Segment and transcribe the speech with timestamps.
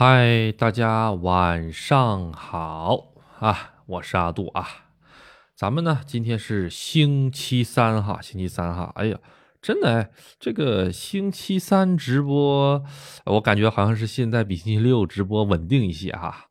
[0.00, 3.08] 嗨，大家晚上好
[3.40, 3.72] 啊！
[3.86, 4.64] 我是阿杜啊。
[5.56, 8.92] 咱们呢，今天是星期三哈，星期三哈。
[8.94, 9.18] 哎呀，
[9.60, 12.80] 真的哎，这个星期三直播，
[13.24, 16.44] 我感觉好像是现在比星期六直播稳定一些哈。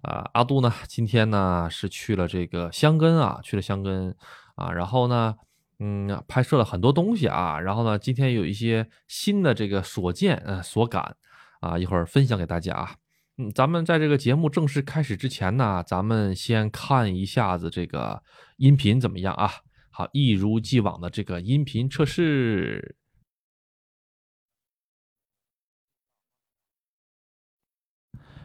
[0.00, 4.16] 啊，阿杜呢，今天呢是去了这个香根啊，去了香根
[4.54, 5.34] 啊，然后呢，
[5.78, 11.16] 嗯，拍摄了很多东西啊，然后呢，今天有一些新的这个所见呃所感。
[11.60, 12.96] 啊，一会儿分享给大家啊。
[13.36, 18.22] 嗯，咱们在这个节目正式开始之前呢，咱们先看一下子这个
[18.56, 19.48] 音频怎么样啊？
[19.90, 22.96] 好，一如既往的这个音频测试。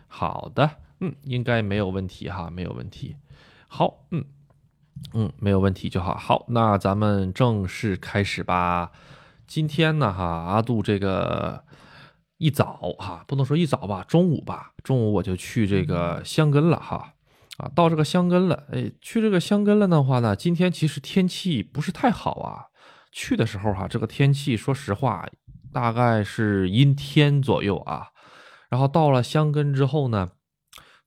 [0.08, 3.16] 好的，嗯，应该没有问题哈，没有问题。
[3.68, 4.24] 好，嗯
[5.14, 6.16] 嗯，没有问题就好。
[6.16, 8.92] 好，那咱们正式开始吧。
[9.48, 11.66] 今天呢，哈，阿杜这个。
[12.44, 17.14] 一早哈，不能说一早吧，中午吧，中午我就去这个香根了哈，
[17.56, 22.66] 啊，到这个香根了，哎，去这个香根了的话呢，今天其实天气不是太好啊，
[23.14, 25.26] 去的时候哈，这个天气说实话
[25.72, 28.08] 大概是阴天左右啊，
[28.70, 30.32] 然后到了香根之后呢，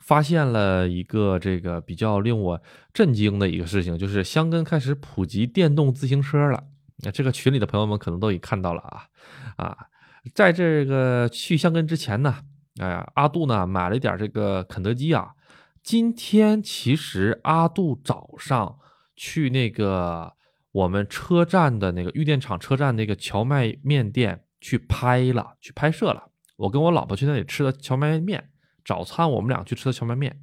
[0.00, 2.62] 发现了一个这个比较令我
[2.94, 6.64] 震惊的一个事情，就是香根开始普及电动自行车了，
[7.04, 9.04] 那这个群里的朋友们可能都已看到了啊，
[9.58, 9.76] 啊。
[10.34, 12.36] 在这个去香根之前呢，
[12.80, 15.32] 哎，阿杜呢买了一点这个肯德基啊。
[15.82, 18.78] 今天其实阿杜早上
[19.14, 20.34] 去那个
[20.72, 26.30] 我们车站的那个玉电厂车站那个荞麦面店去拍了，去拍摄了。
[26.56, 28.50] 我跟我老婆去那里吃的荞麦面
[28.84, 30.40] 早餐，我们俩去吃的荞麦面。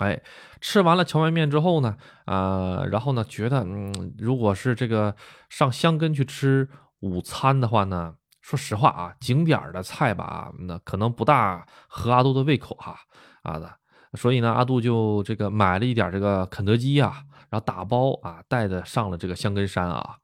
[0.00, 0.20] 哎，
[0.60, 1.96] 吃完了荞麦面之后呢，
[2.26, 5.14] 呃，然后呢觉得，嗯，如果是这个
[5.48, 6.68] 上香根去吃
[7.00, 8.16] 午餐的话呢。
[8.48, 12.98] 说实话啊，景点的菜吧，那可能不大合阿杜的胃口哈
[13.42, 13.70] 啊的，
[14.14, 20.16] 所以呢，阿杜就这个买了一点这个肯德基啊，然后打包啊，带着上了这个香根山啊。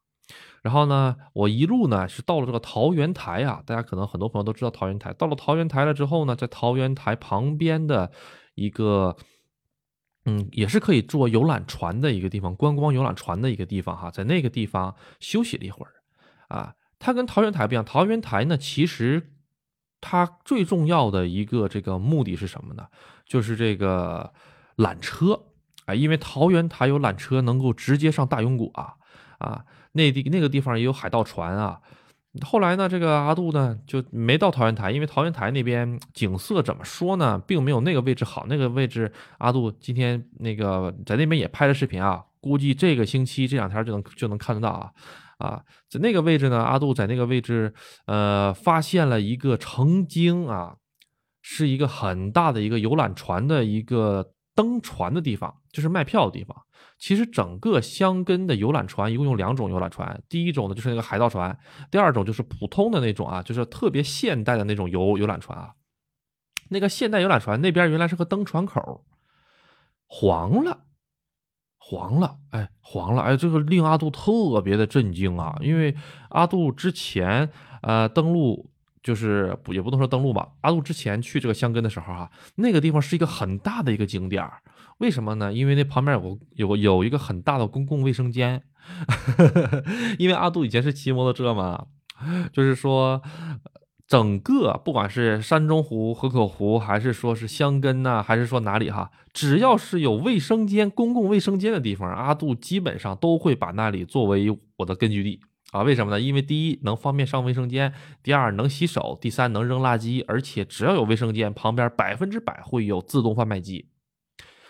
[0.62, 5.12] 然后呢，我一路呢是到了这个桃园台啊，大家可能很多朋友都知道桃园台。
[5.12, 8.10] 到了桃园台了之后呢，在桃园台旁边的
[8.54, 9.14] 一个，
[10.24, 15.92] 嗯，也是可以坐游览船的一个地方，观光游览船的一个地方哈，在那个地方休息了一会儿
[16.48, 16.72] 啊。
[17.04, 19.30] 它跟桃园台不一样，桃园台呢，其实
[20.00, 22.86] 它最重要的一个这个目的是什么呢？
[23.26, 24.32] 就是这个
[24.78, 25.38] 缆车
[25.84, 28.94] 啊，因为桃园台有缆车能够直接上大永谷啊
[29.36, 31.78] 啊，那地那个地方也有海盗船啊。
[32.40, 38.46] 后来呢，这个阿杜呢就没到桃园台，因为桃园台那边景色怎么说呢，并没有那个位置好。
[38.48, 44.90] 那个位置，阿杜今天那个在那边也拍了视频啊，估计这个星期这两天就能就能看得到啊。
[45.38, 47.74] 啊，在那个位置呢，阿杜在那个位置，
[48.06, 50.76] 呃，发现了一个曾经啊，
[51.42, 56.56] 是一个很大的一个游览船的一个登船的地方，就是卖票的地方。
[56.96, 61.58] 其实整个香根的游览船一共有两种游览船，第一种呢就是那个海盗船，
[61.90, 65.74] 第二种就是普通的那种啊，就是特别现代的那种游游览船啊。
[66.70, 69.04] 那个现代游览船那边原来是个登船口，
[70.06, 70.84] 黄了。
[71.86, 75.54] 黄了，哎，黄了，哎，这个令阿杜特别的震惊啊！
[75.60, 75.94] 因为
[76.30, 77.50] 阿杜之前，
[77.82, 78.70] 呃，登陆
[79.02, 84.48] 就是不也不能说登陆吧，阿杜之前去这个香根的时候哈，那个地方是一个很大的一个景点
[84.96, 85.52] 为什么呢？
[85.52, 88.62] 因为那旁边有个有个有一个很大的公共卫生间，
[90.18, 91.86] 因为阿杜以前是骑摩托车嘛，
[92.50, 93.20] 就是说。
[94.06, 105.40] 整个不管是山中湖、河口湖，还是说是香根呐，还是说哪里哈，只要是有卫生间、公共卫生间的地方，阿杜基本上都会把那里作为我的根据地
[105.72, 105.82] 啊。
[105.82, 106.20] 为什么呢？
[106.20, 113.86] 因为第一能方便上卫生间，第二能洗手，第三能扔垃圾，而且只要有卫生间，旁边百分之百会有自动贩卖机。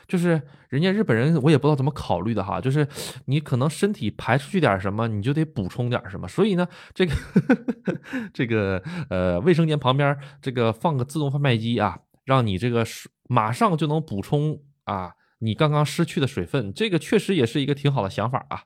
[0.07, 2.61] 就是人家日本人，我也不知道怎么考虑的哈。
[2.61, 2.87] 就是
[3.27, 6.27] 你可能身体排出去点什么，你就得补充点什么。
[6.29, 7.15] 所以呢，这个
[8.35, 16.73] 这个呃，卫生间旁边这个放个自动贩卖机啊，让你这个水马上就能补充啊，你刚刚失去的水分。
[16.75, 18.63] 这个确实也是一个挺好的想法啊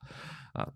[0.54, 0.68] 啊，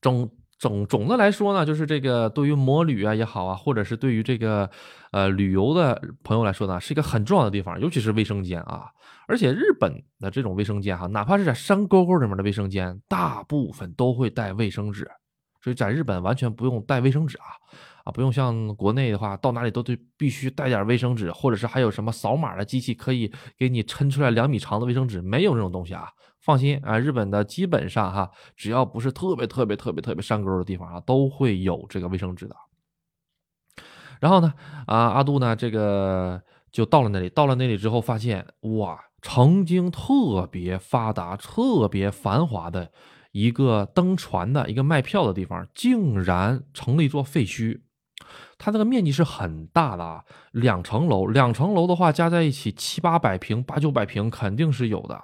[0.00, 4.70] 总总总的来说呢，就是这个对于摩旅啊也好啊，或者是对于这个
[5.12, 8.86] 呃旅游的朋友来说呢，是一个很重要的地方，尤其是卫生间啊。
[9.28, 15.10] 而且日本的这种卫生间哈，哪怕是在山沟沟里面的卫生间，大部分都会带卫生纸，
[15.60, 17.44] 所以在日本完全不用带卫生纸啊
[18.04, 26.08] 啊，不用像国内的话，到哪里都得必须带点卫生纸，或者是还有什么扫码的机器可以给你抻出来两米长的卫生纸，没有这种东西啊。
[26.46, 32.54] 放心啊，日本的基本上哈，只要不是特别特别特别特别山沟的地方啊，都会有这个卫生纸的。
[34.20, 34.54] 然后呢，
[34.86, 36.40] 啊，阿杜呢，这个
[36.70, 38.46] 就到了那里，到了那里之后，发现
[38.78, 42.92] 哇，曾经特别发达、特别繁华的
[43.32, 47.80] 一个登船的一个卖票的地方，竟然成了一座废墟。
[48.56, 50.22] 它那个面积是很大的啊，
[50.52, 55.20] 两层楼，两层楼的话加在一起七八百平、八九百平肯定是有的。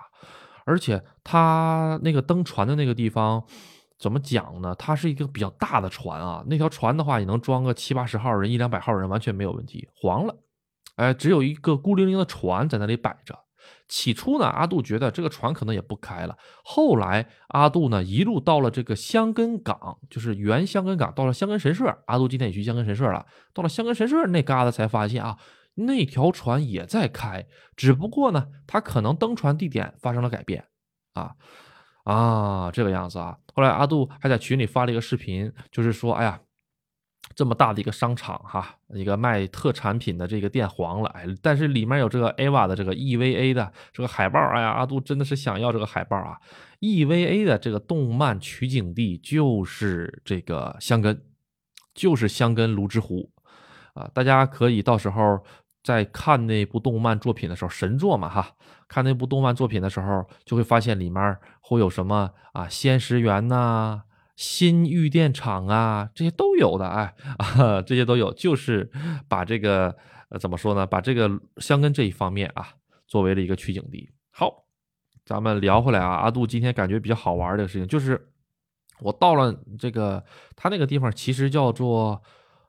[0.64, 3.44] 而且它那个登船的那个地方。
[3.98, 4.74] 怎么讲呢？
[4.76, 9.88] 它是一个比较大的船啊，那条船的话也能装个七八十号人，一两百号人完全没有问题。
[9.94, 10.34] 黄了，
[10.96, 13.38] 哎，只有一个孤零零的船在那里摆着。
[13.86, 16.36] 起初呢，阿杜觉得这个船可能也不开了。
[16.64, 21.96] 后来阿杜呢一路到了这个香根港，就是原香根港，到了香根神社。
[22.06, 23.24] 阿杜今天也去香根神社了，
[23.54, 25.38] 到了香根神社那旮瘩才发现啊，
[25.74, 27.46] 那条船也在开，
[27.76, 30.64] 只不过呢，它可能登船地点发生了改变
[31.14, 31.34] 啊。
[32.04, 33.38] 啊，这个样子啊！
[33.54, 36.40] 后来阿杜还在群里发了一个视频，就是说，哎呀，
[37.36, 46.36] 这么大的一个商场哈，一个卖特产品的这个店黄了，哎，但是里面有这个 AVA 的这个 EVA 的这个海报，哎呀，阿杜真的是想要这个海报啊
[46.80, 51.24] ！EVA 的这个动漫取景地就是这个香根，
[51.94, 53.30] 就是香根泸之湖
[53.94, 55.44] 啊，大家可以到时候。
[55.82, 58.54] 在看那部动漫作品的时候，神作嘛哈，
[58.86, 64.02] 看那部动漫作品的时候，就会发现里面会有什么啊，仙石园呐、
[64.36, 68.90] 新玉电厂啊，这些都有的，哎啊， 这些都有，就是
[69.28, 69.96] 把这个
[70.30, 72.74] 呃怎么说呢，把这个香根这一方面啊，
[73.08, 74.08] 作为了一个取景地。
[74.30, 74.64] 好，
[75.24, 78.28] 咱们聊回来啊，阿杜今天感觉比较好玩的事情，就是
[79.00, 80.24] 我到了这个
[80.54, 82.22] 他那个地方，其实叫做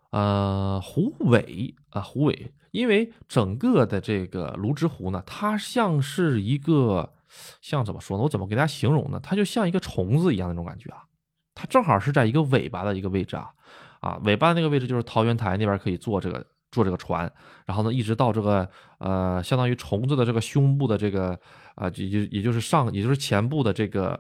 [0.10, 2.52] 呃湖尾啊湖尾。
[2.74, 7.14] 因为整个的这个泸之湖呢，它像是一个，
[7.62, 8.24] 像怎么说呢？
[8.24, 9.20] 我怎么给大家形容呢？
[9.22, 11.04] 它就像一个虫子一样那种感觉啊。
[11.54, 13.52] 它正好是在一个尾巴的一个位置啊，
[14.00, 17.32] 啊，尾巴的那个位置就是桃源台那边可以坐这个坐这个船，
[17.68, 18.68] 然后呢，一直到这个
[18.98, 21.40] 呃，相当于虫子的这个胸部的这个
[21.76, 24.20] 啊，也就也就是上也就是前部的这个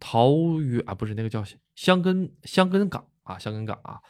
[0.00, 1.44] 桃园啊，不是那个叫
[1.76, 4.00] 香根香根港啊，香根港啊，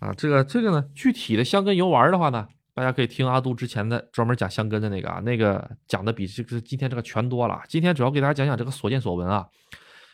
[0.00, 2.48] 啊，这个这个呢，具体的香根游玩的话呢。
[2.78, 7.60] 大家可以听阿杜之前的专门讲香根的那个啊，那个讲的比这个今天这个全多了。
[7.68, 9.48] 今天主要给大家讲讲这个所见所闻啊。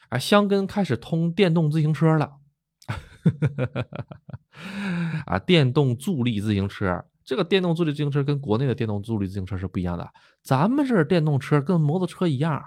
[0.08, 2.36] 啊，香根开始通电动自行车了，
[5.26, 7.04] 啊，电动助力自行车。
[7.22, 10.10] 这个电动助力自行车跟国内的电动助力自行车是不一样的。
[10.40, 12.64] 咱们这电动车跟摩托车一样，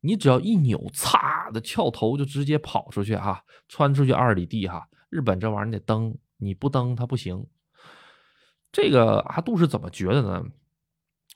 [0.00, 4.88] 你只要一扭，擦的翘头就直接跑出去哈，穿出去二里地哈。
[5.10, 7.46] 日本这玩意儿你得蹬，你不蹬它不行。
[8.74, 10.44] 这个阿杜是怎么觉得呢？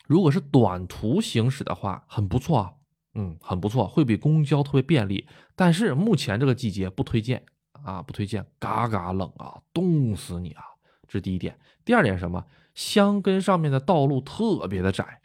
[0.09, 2.81] 如果是短途行驶的话，很不错，
[3.15, 5.29] 嗯，很不错，会比公交特别便利。
[5.55, 7.45] 但是目前这个季节不推荐
[7.85, 10.65] 啊，不推荐，嘎嘎冷啊，冻死你啊！
[11.07, 11.57] 这是第一点。
[11.85, 12.45] 第二点什么？
[12.75, 15.21] 箱根上面的道路特别的窄。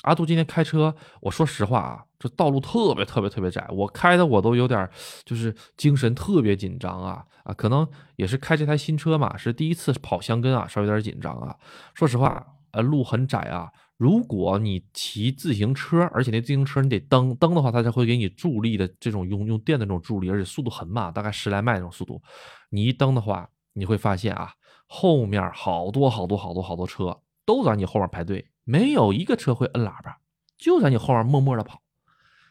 [0.00, 4.88] 阿杜今天开车，我说实话啊，这道路特别特别特别窄，我开的我都有点
[5.24, 11.56] 就是精神特别紧张啊啊，可能也是开这台新车嘛，是第一次跑香根啊，稍微有点紧张啊。
[11.94, 22.20] 说实话，呃，路很窄啊，如果你骑自行车，而且那自行车你得蹬蹬的话，它才会给你助力的这种用用电的那种助力，而且速度很慢，大概十来迈那种速度。
[22.68, 24.52] 你一蹬的话，你会发现啊，
[24.86, 28.46] 后面好多好多好多好多车都在你后面排队。
[28.64, 30.18] 没有一个车会摁喇叭，
[30.58, 31.80] 就在你后面默默的跑，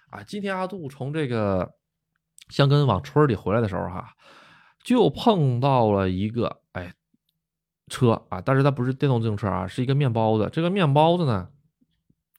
[0.09, 0.23] 啊！
[0.23, 1.75] 今天阿杜从这个
[2.49, 4.13] 香根往村里回来的时候，哈，
[4.83, 6.93] 就碰到了一个哎
[7.87, 10.49] 车啊，但是它不是电动自行车啊，是一个面包子。
[10.51, 11.49] 这个面包子呢，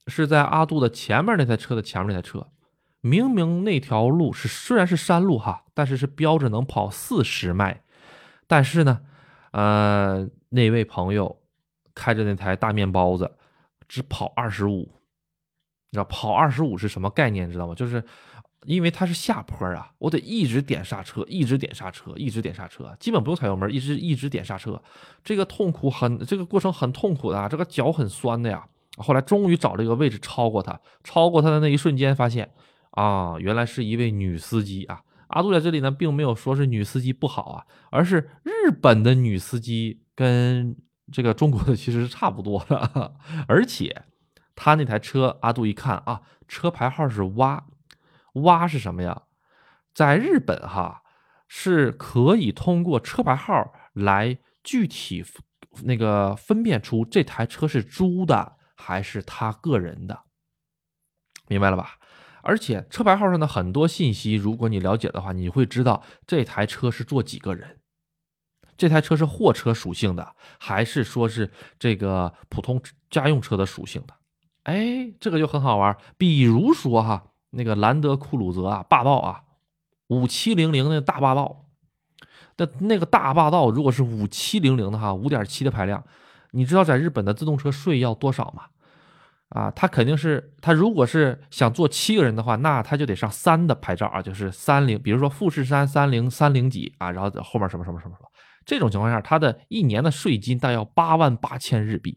[0.06, 2.48] 是在阿杜的前面那台车的前面那台车。
[3.00, 7.82] 明明那条路是虽然是山路哈，但是是标着能跑四十迈，
[8.46, 9.00] 但是呢，
[9.52, 11.40] 呃，那位朋友
[11.94, 13.36] 开着那台大面包子。
[13.88, 14.99] 只跑二十五，
[15.90, 17.50] 你知道跑二十五是什么概念？
[17.50, 17.74] 知道吗？
[17.74, 18.02] 就是
[18.64, 24.80] 因为它是下坡啊，我得一直点刹车，一直点刹车，一直点刹车，基本不用踩油门，一直一直点刹车。
[25.24, 28.64] 这个痛苦很，这个过程很痛苦的，这个脚很酸的呀。
[28.98, 32.50] 后来终于找了一个位置超过他，超过他的那一瞬间，发现
[32.92, 35.00] 啊，原来是一位女司机啊。
[35.28, 40.76] 阿杜在这里呢，并没有说是女司机不好啊，而是日本的女司机跟。
[41.12, 43.12] 这个中国的其实是差不多的，
[43.48, 44.04] 而且
[44.62, 47.64] 他那台车，阿杜一看啊，车牌号是蛙，
[48.34, 49.22] 蛙是什么呀？
[49.94, 51.02] 在日本哈
[51.48, 55.24] 是可以通过车牌号来具体
[55.84, 60.24] 那个分辨出这台车是租的还是他个人的，
[61.48, 61.96] 明白了吧？
[62.42, 67.80] 而且车牌号上的很多信息，如果你了解的话，你会知道这台车是坐几个人。
[68.76, 74.19] 这台车是货车属性的，还是说是这个普通家用车的属性的？
[74.64, 75.96] 哎，这个就很好玩。
[76.18, 79.42] 比如说哈，那个兰德酷鲁泽啊，霸道啊，
[80.08, 81.66] 五七零零那大霸道，
[82.56, 86.04] 那那个大霸道如果是五七零零的哈，五点七的排量，
[86.52, 88.64] 你知道在日本的自动车税要多少吗？
[89.48, 98.30] 啊，他肯定是他如果是想坐七个人的话，那他就得上三的牌照啊，就是三零，比如说富士山三零三零几啊，然后后面什么什么什么什么，
[98.64, 102.16] 这种情况下，他的一年的税金大概要八万八千日币，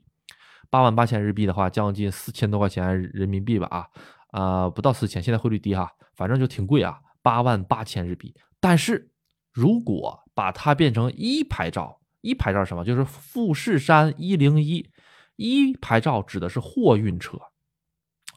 [0.73, 3.85] 八万八千日币的话，将近四千多块钱人民币吧啊，
[4.31, 8.33] 啊不到四千，现在汇率低哈，反正就挺贵啊，八万八千日币。
[8.59, 9.11] 但是
[9.51, 12.83] 如果把它变成一牌照，一牌照是什么？
[12.83, 14.89] 就是富士山一零一。
[15.35, 17.37] 一牌照指的是货运车，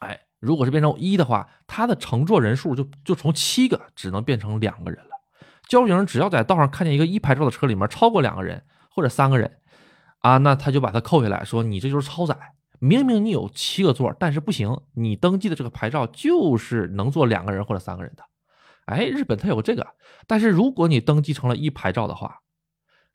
[0.01, 5.11] 哎，如果是变成一的话，它的乘坐人数就就从七个只能变成两个人了。
[5.67, 9.59] 交警只要在道上看见一个一牌照的车里面超过两个人或者三个人，
[10.21, 12.37] 啊，那他就把它扣下来，说你这就是超载。
[12.79, 18.23] 明明你有七个座，但是不行，你登记的这个牌照就是能坐两个人或者三个人的。
[18.87, 19.87] 哎，日本它有这个，
[20.27, 22.41] 但是如果你登记成了一牌照的话，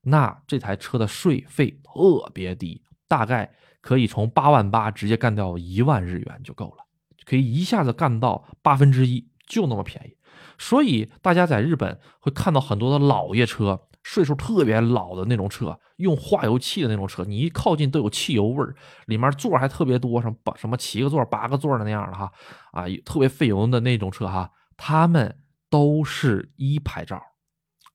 [0.02, 3.54] 那这台车的税费特别低，大概。
[3.84, 6.86] 可以从八万八直接干掉一万日元就够了，
[7.26, 10.16] 可以一下子干到八分之一，就那么便宜。
[10.60, 22.32] 所以大家在日本会看到很多的老爷车，岁数特别老的那种车，用化油器的那种车，你一靠近都有汽油味儿，里面座还特别多，什么八什么七个座、八个座的那样的哈，
[22.72, 25.38] 啊，特别费油的那种车哈，他们
[25.70, 27.22] 都是一牌照，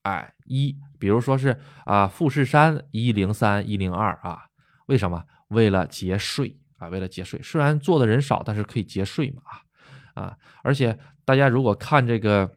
[0.03, 4.39] 哎，一，比如说是啊，富士山一零三一零二啊，
[4.87, 5.23] 为什么？
[5.49, 9.41] 为了节税啊，为了节税，虽然坐的人少，但是可以节税嘛
[10.13, 10.37] 啊啊！
[10.61, 12.51] 而且大家如果看这个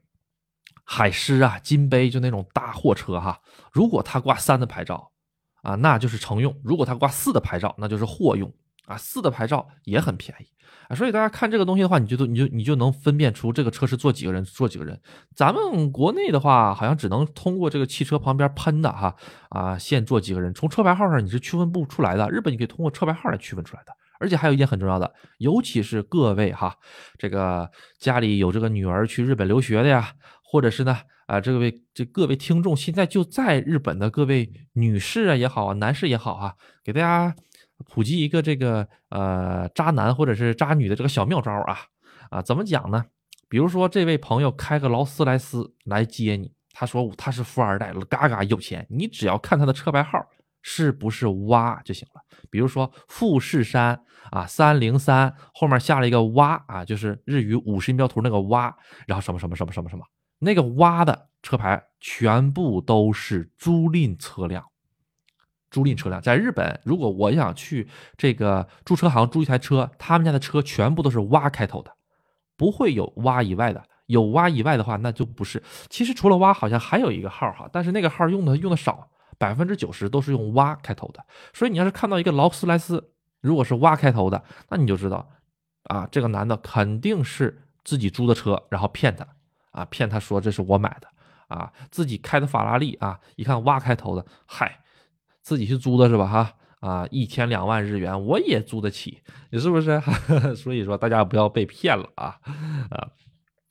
[0.92, 5.12] 海狮啊、金杯，就那种大货车哈，如果它挂三的牌照
[5.62, 8.52] 啊，那就是乘用；如果它挂四的牌照，那就是货用
[8.86, 8.96] 啊。
[8.96, 10.46] 四的牌照也很便宜
[10.88, 10.96] 啊。
[10.96, 15.00] 所以大家看这个东西的话，你就都你就你就能分辨出这个车是坐几个人，坐几个人。
[15.36, 19.14] 咱们国内的话，好像只能通过这个汽车旁边喷的哈
[19.50, 22.28] 啊，限坐几个人，从车牌号上你是区分不出来的。
[22.32, 23.92] 日本你可以通过车牌号来区分出来的。
[24.22, 26.76] 而且还有一件很重要的，尤其是各位哈，
[27.16, 30.12] 这个家里有这个女儿去日本留学的呀，
[30.50, 37.34] 或者是呢啊，这位这各位听众现在就在日本的各位女士啊也好啊，男士也好啊，给大家。
[37.88, 41.78] 普及一个这个呃渣男或者是渣女的这个小妙招啊
[42.28, 43.06] 啊，怎么讲呢？
[43.48, 50.18] 比如说这位朋友开个劳斯莱斯来接你，他说他是富二代，嘎嘎有钱，你只要看他的车牌号
[50.60, 52.20] 是不是蛙就行了。
[52.50, 53.98] 比如说富士山
[54.30, 58.76] 啊三零三后面下了一个蛙啊，就是日语五十音标图那个蛙，
[59.06, 60.04] 然后什么什么什么什么什么，
[60.40, 64.66] 那个蛙的车牌全部都是租赁车辆。
[65.70, 71.92] 租赁车辆在日本，如果我想去这个租车行租一台车，他们家的车全部都是蛙开头的，
[72.56, 73.84] 不会有蛙以外的。
[74.06, 75.62] 有蛙以外的话，那就不是。
[75.88, 81.24] 其实除了蛙，好像还有一个号哈，但是那个号用的用的少，百分之九十都是用蛙开头的。
[81.52, 85.30] 所以你要是看到一个劳斯莱斯，如果是蛙开头的，那你就知道，
[85.84, 89.24] 啊，这个男的肯定是自己租的车，然后骗他，
[89.70, 91.08] 啊，骗他说这是我买的，
[91.48, 94.78] 啊，自己开的法拉利啊，一看哇开头的，嗨。
[95.42, 96.26] 自己去租的是吧？
[96.26, 100.00] 哈啊，一天两万日元，我也租得起，你是不是？
[100.54, 102.38] 所以说大家不要被骗了啊
[102.90, 103.08] 啊！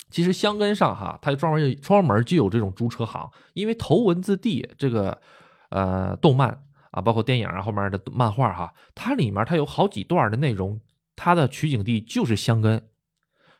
[0.09, 5.21] 其实香根上哈，它专门专门就有这种租车行，因为头文字 D 这个
[5.69, 10.81] 呃动漫啊，包括电影啊后面的漫画哈，它里面它有好几段的内容，
[11.15, 12.89] 它的取景地就是香根，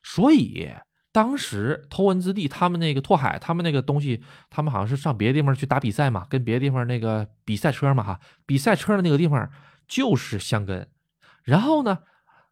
[0.01, 0.67] 所以。
[1.11, 9.49] 当时头文字 D 他们那个拓海，他们那个东西，他们好像是上别的地方去打比赛嘛，跟别的地方那个比赛车嘛，哈，比赛车的那个地方
[9.87, 10.87] 就是香根。
[11.43, 11.99] 然后呢，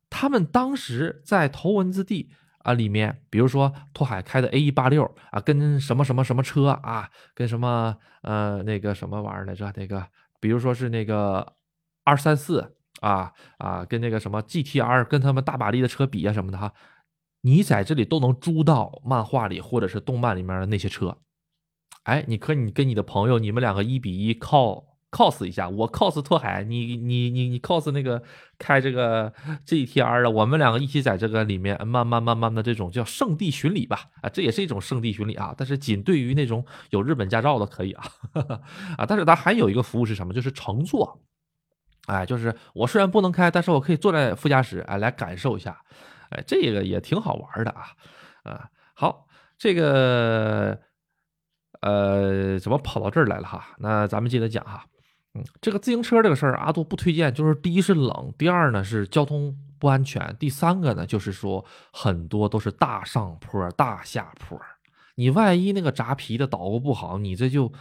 [0.09, 9.71] 他们当时在头文字 D 啊里面，比如说拓海开的 A 一八六啊，跟什么什么什么车啊，跟什么呃那个什么玩意儿来着？
[9.75, 10.03] 那个
[10.39, 11.53] 比如说是那个
[12.03, 16.73] 二三四啊啊，跟那个什么 GTR 跟他们大马力的车比啊什么的哈。
[17.41, 21.17] 你在这里都能租到漫画里或者是动漫里面的那些车，
[22.03, 28.21] 哎，你可以跟你的朋友，你们两个一比一 cos cos 一下，我 cos 拓海，你你你你 cos 那个
[28.57, 29.31] 开这个
[29.65, 38.03] GTR 的，我们两个一起在这个里面慢慢慢慢的这种叫圣地巡礼吧，啊，这也是一种圣地巡礼啊，但是仅对于那种有日本驾照的可以啊，
[38.97, 40.33] 啊，但是它还有一个服务是什么？
[40.33, 41.21] 就是乘坐，
[42.07, 45.79] 哎，就是我虽然不能开，但是我可以坐在副驾驶，哎，来感受一下。
[46.29, 47.87] 哎，这个也挺好玩的啊，
[48.43, 50.79] 啊，好，这个，
[51.81, 53.75] 呃，怎么跑到这儿来了哈？
[53.79, 54.85] 那咱们接着讲哈。
[55.33, 57.33] 嗯，这个自行车这个事儿，阿杜不推荐。
[57.33, 64.59] 就是第一是冷，第二呢是交通不安全，第三个呢就是说很多都是大上坡、大下坡。
[65.15, 67.71] 你万一那个扎皮的捣鼓不好，你这就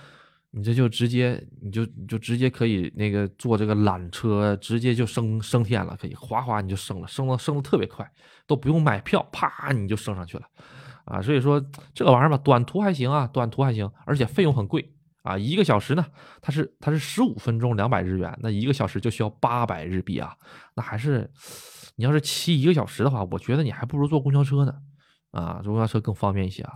[0.56, 8.10] 你这就直接你就你就直接可以那个坐这个缆车，直接就升升天了，可以哗哗你就升了，升了升的特别快，
[8.46, 10.46] 都不用买票，啪你就升上去了。
[11.04, 14.94] 啊，所以说这个玩意儿吧，短途还行啊，短途还行，而且费用很贵
[15.24, 15.36] 啊。
[15.36, 16.06] 一个小时呢，
[16.40, 20.34] 它是它是十五分钟两百日元，那一个小时就需要八百日币啊。
[20.74, 21.30] 那还是
[21.96, 24.72] 你要是骑一个小时的话，我觉得你还不如坐公交车呢。
[25.32, 26.72] 啊，坐公交车更方便一些啊。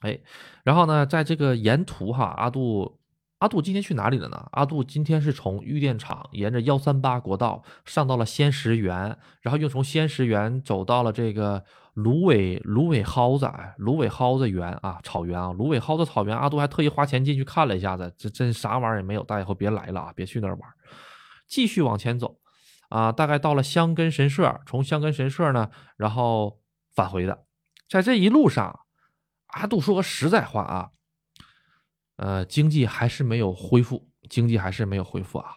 [0.00, 0.18] 哎，
[0.64, 2.98] 然后呢，在这个沿途哈，阿杜
[3.38, 4.48] 阿杜今天去哪里了呢？
[4.52, 11.64] 阿杜今天是从玉电厂沿着幺三八国道上到了仙石园，然后又从仙石园走到了这个。
[11.94, 20.70] 芦苇芦苇蒿子，哎，芦苇蒿子园啊，草原啊，芦苇蒿子草原，阿杜还特意花钱进去看了一下子，这真啥玩意儿也没有，大家以后别来了啊，别去那儿玩。
[21.48, 22.38] 继续往前走，
[22.88, 26.60] 啊，大概到了香根神社，从香根神社呢，然后
[26.94, 27.46] 返回的，
[27.90, 28.78] 在这一路上，
[29.58, 30.90] 阿杜说个实在话啊，
[32.16, 35.56] 呃，经济还是没有恢复，经济还是没有恢复啊，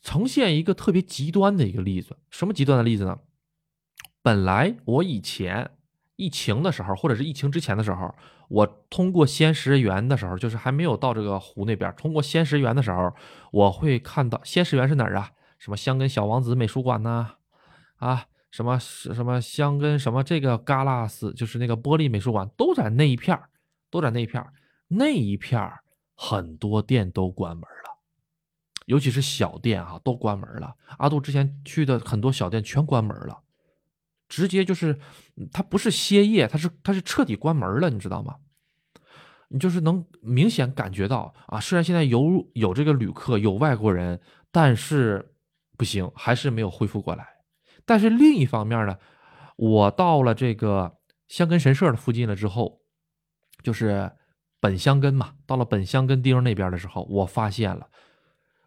[0.00, 3.18] 呈现一个特别极端的一个例子，什么极端的例子呢？
[4.22, 5.72] 本来我以前
[6.16, 8.14] 疫情的时候，或者是疫情之前的时候，
[8.48, 13.14] 我通过仙石园的时候，就是还没有到这个湖那边，通过仙石园的时候，
[13.50, 15.32] 我会看到仙石园是哪儿啊？
[15.58, 17.34] 什么香根小王子美术馆呐？
[17.96, 23.36] 啊，什么什么香根什么这个嘎拉斯，就是那个玻璃美术馆，都在那一片
[23.90, 24.46] 都在那一片
[24.86, 25.60] 那一片
[26.14, 27.98] 很多店都关门了，
[28.86, 30.76] 尤其是小店啊，都关门了。
[30.98, 33.40] 阿杜之前去的很多小店全关门了。
[34.28, 34.98] 直接就是，
[35.52, 38.36] 它不是歇业，它是它是彻底关门了，你知道吗？
[39.48, 44.18] 你就是能明显感觉到啊，虽然现在有有这个旅客，有外国人，
[44.50, 45.34] 但是
[45.76, 47.28] 不行，还是没有恢复过来。
[47.84, 48.96] 但是另一方面呢，
[49.56, 50.98] 我到了这个
[51.28, 52.80] 香根神社的附近了之后，
[53.62, 54.10] 就是
[54.60, 57.88] 本香根嘛，到了本香根町那边的时候，我发现了。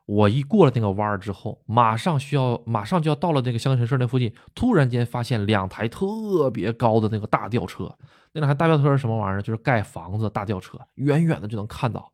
[0.08, 7.92] 我一过了那个弯儿之后，马上需要，马上就要到了那个香根神社那附近，突然间发现两台特别高的那个大吊车。
[8.32, 9.42] 那两台大吊车是什么玩意儿？
[9.42, 12.12] 就是盖房子大吊车，远远的就能看到，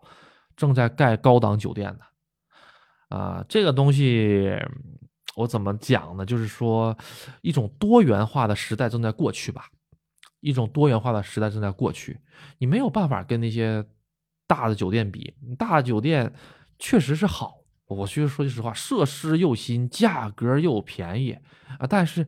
[0.56, 3.18] 正在盖高档酒店呢。
[3.18, 4.56] 啊，这个东西
[5.36, 6.26] 我怎么讲呢？
[6.26, 6.98] 就是说，
[7.42, 9.70] 一种多元化的时代正在过去吧，
[10.42, 12.20] 一种多元化的时代正在过去。
[12.58, 13.86] 你没有办法跟那些
[14.48, 16.34] 大的酒店比，大酒店
[16.80, 17.58] 确实是好。
[17.88, 21.32] 我其实说句实话，设施又新，价格又便宜
[21.78, 22.26] 啊，但是，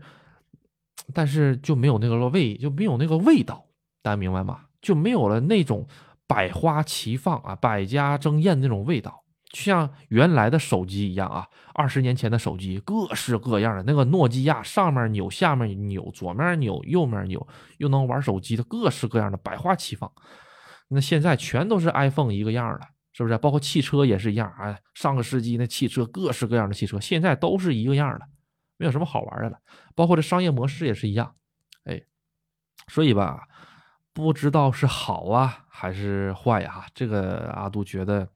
[1.13, 3.65] 但是就没有那个味，就没有那个味道，
[4.01, 4.65] 大家明白吗？
[4.81, 5.87] 就没有了那种
[6.27, 9.22] 百花齐放啊，百家争艳那种味道，
[9.53, 20.11] 就像原来的手机一样啊，二十年前的手机，各式各样的那个诺基亚，上面扭，下面扭，左面扭，右面扭，又能玩手机的，各式各样的百花齐放。
[20.89, 22.87] 那现在全都是 iPhone 一个样的。
[23.15, 23.37] 是不是？
[23.37, 24.75] 包括汽车也是一样啊！
[24.95, 28.25] 上个世纪那汽车，各式各样的汽车，现在都是一个样的，
[28.77, 29.59] 没有什么好玩的了。
[29.93, 31.35] 包括这商业模式也是一样，
[31.83, 32.01] 哎，
[32.87, 33.43] 所以吧，
[34.13, 36.87] 不知道是好啊还是坏呀？
[36.95, 38.27] 这个阿杜觉得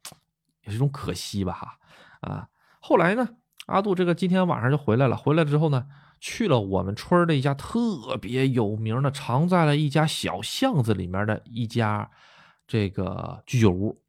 [0.67, 1.77] 也是一种可惜吧，哈
[2.21, 2.47] 啊。
[2.79, 3.27] 后来呢，
[3.65, 5.87] 阿杜这个今天晚上就回来了，回来之后呢，
[6.19, 12.09] 去了我们村的一家特别有名的，藏在了一家小巷子里面的一家
[12.67, 13.99] 这个居酒屋。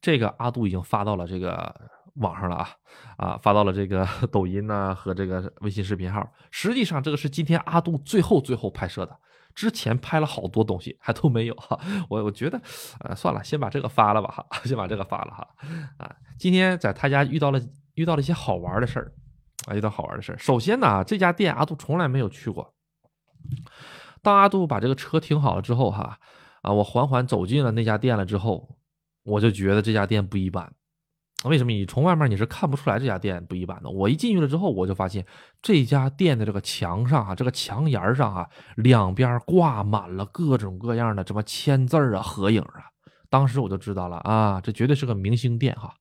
[0.00, 1.74] 这个阿杜已经发到了这个
[2.16, 2.68] 网上了啊
[3.16, 6.30] 啊，发到了这个 抖音呢和这个微信视频号。
[6.50, 9.18] 实际上，这个是今天阿杜最后最后拍摄的，
[9.54, 11.78] 之前拍了好多东西还都没有哈。
[12.08, 12.60] 我我觉得，
[13.00, 15.48] 呃，算了，先把这个发了吧哈， 先把这个发了哈。
[15.98, 17.60] 啊，今天在他家遇到了
[17.94, 19.12] 遇到了一些好玩的事儿
[19.66, 20.38] 啊，遇到好玩的事儿。
[20.38, 22.74] 首先呢，这家店阿杜从来没有去过。
[24.22, 26.18] 当阿杜把这个车停好了之后哈，
[26.62, 28.76] 啊，我缓缓走进了那家店了之后。
[29.26, 30.70] 我就觉得这家店不一般，
[31.44, 31.72] 为什么？
[31.72, 33.90] 你从外面你是看不出来这家店不一般的。
[33.90, 35.24] 我一进去了之后，我就发现
[35.60, 42.84] 这家店的这个墙上啊，这个墙沿上啊，两边挂满了各种各样的什么签字啊、合影啊。
[43.28, 45.94] 当时我就知道了啊，这绝对是个明星店哈。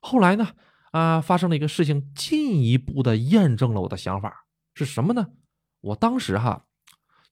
[0.00, 0.48] 后来呢，
[0.92, 5.26] 啊，发生了一个事情，进一步的验证了我的想法，是什么呢？
[5.82, 6.64] 我当时哈，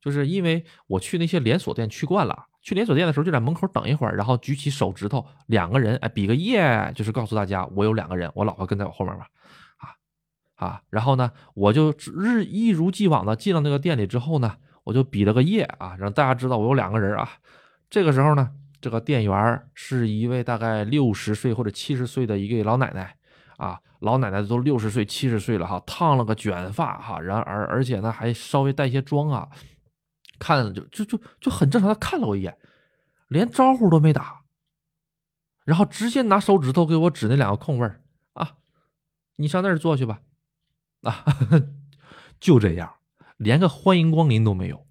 [0.01, 2.47] 就是因为我去那些连锁店去惯了。
[2.61, 9.25] 去连锁店的时候就在门口等一会儿，然后举起手指头，两个人哎比个耶，就是告诉大家我有两个人，我老婆跟在我后面嘛，
[9.79, 17.27] 啊啊，然后呢我就日一如既往的进了那个店里之后呢，我就比了个耶啊，让大家知道我有两个人啊。
[17.89, 18.51] 这个时候呢，
[18.83, 23.15] 这个店员是一位大概六十岁或者七十岁的一个老奶奶
[23.57, 29.49] 啊，老奶奶都六十岁七十岁了哈，烫了个卷发哈，然而而且呢还稍微带一些妆啊，
[30.39, 32.57] 看了就就就就很正常的看了我一眼，
[33.29, 34.43] 连招呼都没打，
[35.65, 37.91] 然后直接拿手指头给我指那两个空位
[38.33, 38.57] 啊，
[39.37, 40.21] 你上那儿坐去吧，
[41.03, 41.25] 啊，
[42.41, 42.95] 就这样，
[43.37, 44.87] 连个欢迎光临都没有。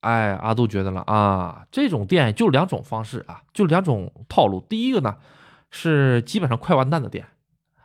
[0.00, 4.60] 哎，阿杜觉得了啊，这种店就两种方式啊，就两种套路。
[4.68, 5.16] 第一个呢，
[5.70, 7.28] 是基本上快完蛋的店，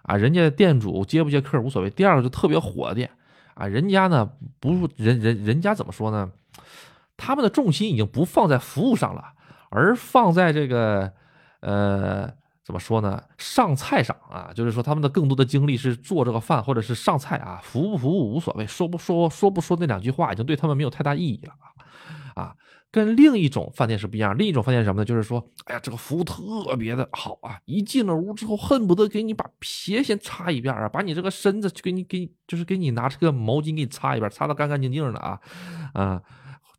[0.01, 1.91] 啊，人家店主接不接客无所谓。
[1.91, 3.16] 第二个就特别火的店，
[3.57, 6.31] 啊，人家呢不人人人家怎么说呢？
[7.17, 9.33] 他们的重心已经不放在服务上了，
[9.69, 11.11] 而放在这个
[11.61, 12.31] 呃
[12.63, 13.23] 怎么说呢？
[13.37, 22.43] 上菜上啊，就是说他们的更多的精力是做这个饭或者是上菜啊，服不服务无所谓，说不说说不说那两句话已经对他们没有太大意义了啊。
[22.43, 22.55] 啊，
[22.97, 24.35] 跟另一种饭店是不一样。
[24.35, 25.05] 另一种饭店是什么呢？
[25.05, 27.61] 就是说，哎呀，这个服务特别的好啊！
[27.65, 35.39] 一进了屋之后，恨不得给你把鞋先擦一遍啊，把你这个身子就给你给，就是给你拿这个毛巾给你擦一遍，擦的干干净净的啊，
[35.93, 36.19] 啊，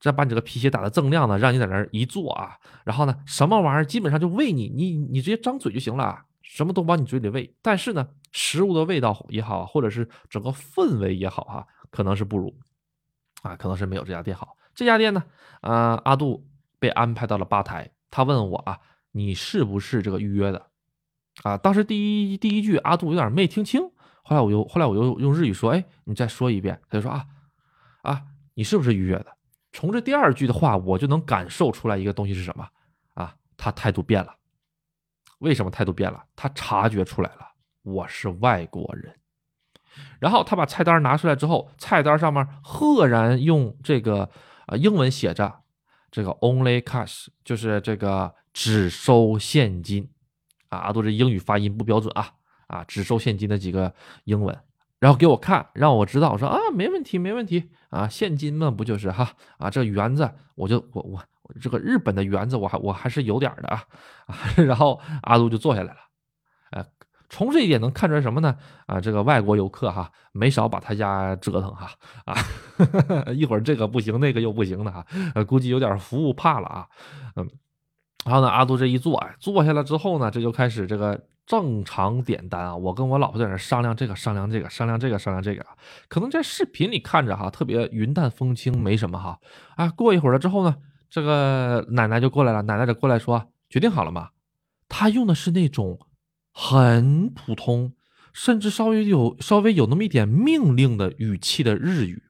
[0.00, 7.54] 再把你这个皮鞋打的锃亮的，让你在那儿一坐啊，然后呢，什么玩意儿基本上就喂你，你你直接张嘴就行了，什么都往你嘴里喂。
[7.62, 12.52] 但是呢，食物的味道也好，或者是整个氛围也好哈，可能是不如
[13.42, 14.58] 啊，可能是没有这家店好。
[14.79, 15.25] 这家店呢，
[15.62, 16.47] 呃，阿杜
[16.79, 17.91] 被安排到了吧台。
[18.12, 18.79] 他问我啊，
[19.11, 20.67] 你是不是这个预约的？
[21.43, 23.83] 啊，当时第一第一句阿杜有点没听清。
[24.23, 26.81] 后来我又后来我又用日语说，哎，你再说一遍。
[26.88, 27.27] 他就说啊
[28.03, 28.23] 啊，
[28.55, 29.27] 你是不是预约的？
[29.73, 32.64] 从这第二句的话，我就能感受出来一个东西是什么
[33.14, 33.35] 啊？
[33.57, 34.33] 他态度变了。
[35.41, 36.25] 为什么态度变了？
[36.37, 37.49] 他察觉出来了，
[37.83, 39.12] 我是外国人。
[40.21, 44.31] 然后他把菜单拿出来之后，菜单上面赫然用这个。
[44.68, 45.61] 啊，英文写着
[46.11, 50.09] 这个 only cash，就是这个只收现金
[50.68, 50.78] 啊。
[50.78, 52.31] 阿杜这英语发音不标准啊
[52.68, 53.92] 啊，只收现金的几个
[54.24, 54.57] 英文，
[54.98, 61.24] 然后给我看，让我知道，我说啊，没问题，没问题啊，现金嘛，不就是哈啊，这圆子，我就我我
[61.61, 63.85] 这个日本的圆子，我还我还是有点的啊，
[64.57, 66.00] 然后阿杜就坐下来了，
[67.31, 68.57] 从这一点能看出来什么呢？
[68.87, 71.91] 啊，这个外国游客哈，没少把他家折腾哈
[72.25, 72.35] 啊，
[73.37, 76.87] 一会儿这个不行，那个又不行的哈，呃，估计有点服务怕了啊，
[77.37, 77.47] 嗯，
[78.25, 82.75] 然后呢，阿杜这一坐，坐下来之后呢，这就开始这个正常点单啊。
[82.75, 85.64] 我跟我老婆在那商量这个，商量这个，商量这个，商量这个。
[86.09, 89.38] 可能在视频里看着哈，特别云淡风轻，没什么哈。
[89.77, 90.75] 啊，过一会儿了之后呢，
[91.11, 94.31] 这个奶奶就过来了，奶奶就过来说，决定好了吗？
[94.88, 95.99] 她用的是那种。
[96.61, 97.92] 很普通，
[98.33, 102.21] 甚至稍微有稍微有那么一点命令的语气的日语，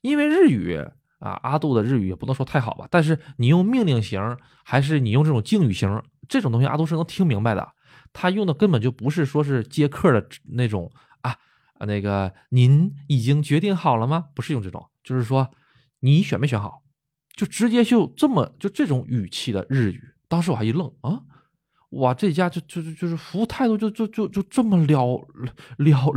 [0.00, 0.76] 因为日语
[1.20, 7.72] 啊，阿杜的日语也不能说太好吧，但是你用命令型还是你用这种敬语型，这种东西阿杜是能听明白的。
[8.12, 11.38] 他用的根本就不是说是接客的那种啊，
[11.86, 14.24] 那个您已经决定好了吗？
[14.34, 15.52] 不是用这种，就是说
[16.00, 16.82] 你选没选好，
[17.36, 20.02] 就直接就这么就这种语气的日语。
[20.26, 21.22] 当时我还一愣啊。
[21.92, 25.26] 哇，这家就就是就是服务态度就就就就这么了
[25.76, 26.14] 了，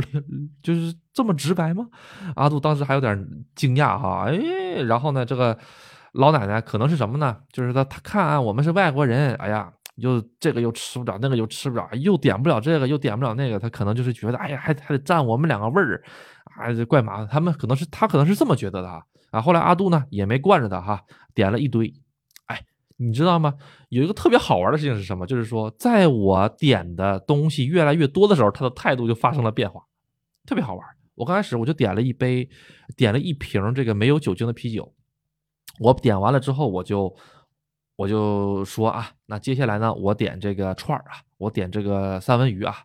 [0.62, 1.86] 就是这么直白吗？
[2.34, 5.58] 阿杜当时还有点惊讶哈，哎，然后呢，这个
[6.12, 7.36] 老奶奶可能是什么呢？
[7.52, 16.02] 就是她她看啊我们是外国人，哎呀，又这个又吃不着，那个又吃不着，又点不了这个，又点不了那个，她可能就是觉得，哎呀，还还得占我们两个位儿，
[16.56, 17.28] 啊，这怪麻烦。
[17.28, 19.02] 他们可能是他可能是这么觉得的啊。
[19.30, 21.02] 啊，后来阿杜呢也没惯着他哈，
[21.34, 21.92] 点了一堆。
[22.98, 23.54] 你知道吗？
[23.90, 25.26] 有一个特别好玩的事情是什么？
[25.26, 29.82] 就是说，在我点的东西越来越多的时候，他的态度就发生了变化，
[30.46, 30.86] 特别好玩。
[31.14, 32.48] 我刚开始我就点了一杯，
[32.96, 34.94] 点了一瓶这个没有酒精的啤酒。
[35.78, 37.14] 我点完了之后，我就
[37.96, 42.76] 我就说啊，那接下来呢，我点这个串儿啊，我点这个三文鱼啊，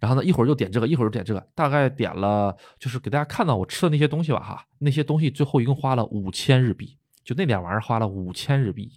[0.00, 8.90] 然后呢，一会儿又点这个，一会儿又点这个，大概点了，就是给大家看到我吃的那些东西吧，哈，那些东西最后一共花了五千日币，就那点玩意儿花了五千日币。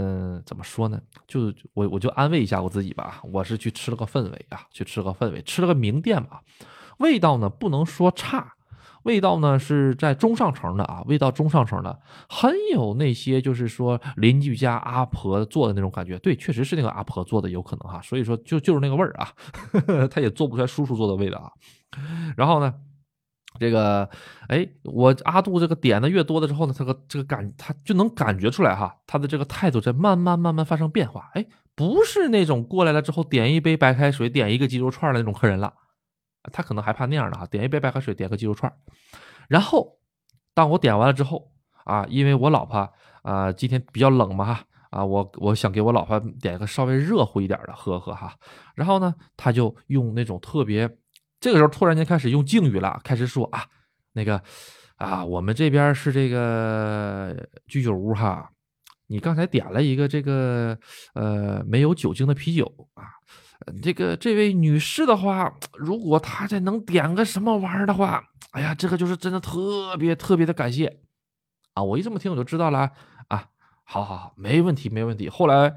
[0.00, 1.00] 嗯，怎么说呢？
[1.26, 6.38] 就我我就安慰一下我自己吧，我是去吃了个氛围啊，去吃了个氛围，吃了个名店嘛，
[6.98, 8.54] 味道呢不能说差，
[9.02, 19.32] 味道呢是在中上层的啊，味道中上层的，很有那些就是说邻居家阿婆做的那种感觉，对，确实是那个阿婆做的有可能哈，所以说就就是那个味儿啊，
[20.08, 21.50] 他也做不出来叔叔做的味道啊，
[22.36, 22.72] 然后呢。
[23.58, 24.08] 这个，
[24.48, 31.30] 哎，我阿杜这个点的越多的之后呢，这个这个感他就能感觉出来哈，他的这个态度在慢慢慢慢发生变化。
[31.34, 35.72] 哎，不是那种过来了之后点一杯白开水，点一个鸡肉串的那种客人了，
[36.52, 38.72] 他可能害怕那样的哈，点一杯白开水，点个鸡肉串。
[39.48, 39.98] 然后
[40.54, 41.50] 当我点完了之后
[41.84, 42.90] 啊，因为我老婆
[43.22, 48.34] 啊今天比较冷嘛哈啊，我我想给我老婆点一个稍微热乎一点的喝喝哈。
[48.74, 50.88] 然后呢，他就用那种特别，
[51.40, 53.64] 这个时候突然间开始用敬语了，开始说啊，
[54.12, 54.42] 那个
[54.96, 58.50] 啊，我们这边是这个居酒屋哈，
[59.06, 60.78] 你刚才点了一个这个
[61.14, 63.04] 呃没有酒精的啤酒啊。
[63.82, 68.22] 这个这位女士的话，如果她再能点个什么玩意儿的话，
[68.52, 71.00] 哎呀，这个就是真的特别特别的感谢
[71.74, 71.82] 啊！
[71.82, 72.90] 我一这么听我就知道了
[73.28, 73.48] 啊，
[73.82, 75.28] 好好好，没问题没问题。
[75.28, 75.74] 后来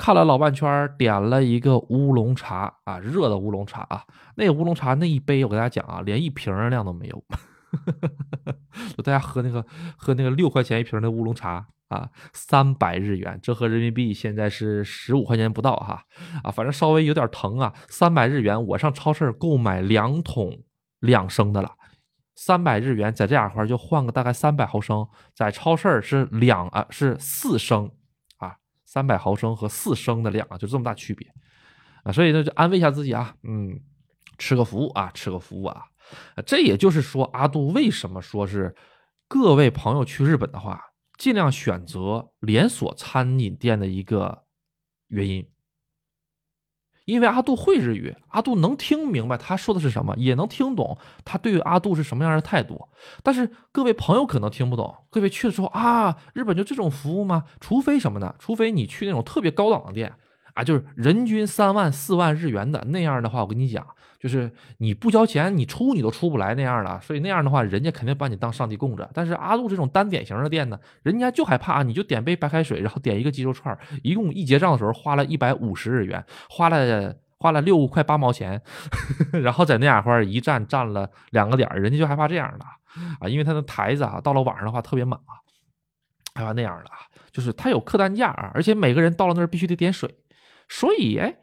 [0.00, 4.02] 看了老半圈，点了一个乌龙茶啊，热的乌龙茶啊，
[4.36, 7.22] 那乌龙茶那一杯，我跟大家讲啊，连一瓶的量都没有，
[8.96, 9.62] 就大家喝那个
[9.98, 11.66] 喝那个六块钱一瓶的乌龙茶。
[11.90, 16.04] 啊，三百日元，折合人民币现在是十五块钱不到哈，
[16.44, 17.74] 啊，反正稍微有点疼啊。
[17.88, 20.62] 三百日元，我上超市购买两桶
[21.00, 21.72] 两升的了，
[22.36, 27.90] 三百日元在这两块就换个大概三百毫升，在超市是两啊是四升，
[28.90, 31.32] 三百毫升和四升的量啊，就这么大区别
[32.02, 33.80] 啊，所以呢就安慰一下自己啊，嗯，
[34.36, 35.84] 吃个服务啊，吃个服务啊，
[36.44, 38.74] 这也就是说阿杜为什么说是
[39.28, 40.86] 各位朋友去日本的话。
[41.20, 44.44] 尽量选择连锁餐饮店的一个
[45.08, 45.46] 原因，
[47.10, 52.88] 因为阿杜会日语，阿杜能听明白他说的是什么，也能听懂他对于阿杜是什么样的态度。
[53.22, 57.44] 但是各位朋友可能听不懂，各位去的时候啊，日本就这种服务吗？
[57.60, 58.34] 除非什么呢？
[58.38, 60.12] 除非你去那种特别高档的店
[60.54, 63.86] 啊，就是人均三万四万日元的那样的话，我跟你讲。
[64.20, 69.10] 就是你不交钱，你出你都出不来那样的，所以那样的话，人家肯定把你当上帝供着。
[69.14, 78.60] 但是阿杜这种单点型的店呢，人家就害怕你就点杯白开水，然后点一个鸡肉串，一共一结账的时候花了一百五十日元，花了花了六块八毛钱，
[79.42, 82.64] 然后在那两块一站站了两个点，人家就害怕这样的
[83.20, 85.40] 啊，因为他的台子啊，到了晚上的话特别满啊，
[86.34, 86.98] 害怕那样的啊，
[87.32, 90.14] 就是他有客单价啊，而且每个人到了那儿必须得点水，
[90.68, 91.36] 所以哎。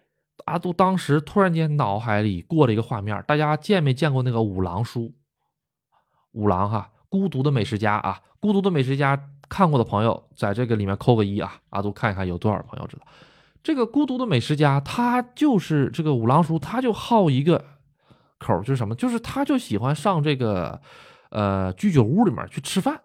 [0.47, 5.13] 阿杜当时突然间脑海里过了一个画面，大家见没见过那个五郎叔？
[6.31, 11.59] 五郎哈，孤独的美食家啊，孤独的美食家看过的朋友，在这个里面扣个一啊。
[11.71, 13.03] 阿杜看一看有多少朋友知道，
[13.61, 17.65] 这个孤独的美食家，他就是这个五郎叔，他就好一个
[18.39, 18.95] 口，就是什么？
[18.95, 20.79] 就是他就喜欢上这个
[21.29, 23.01] 呃居酒屋里面去吃饭。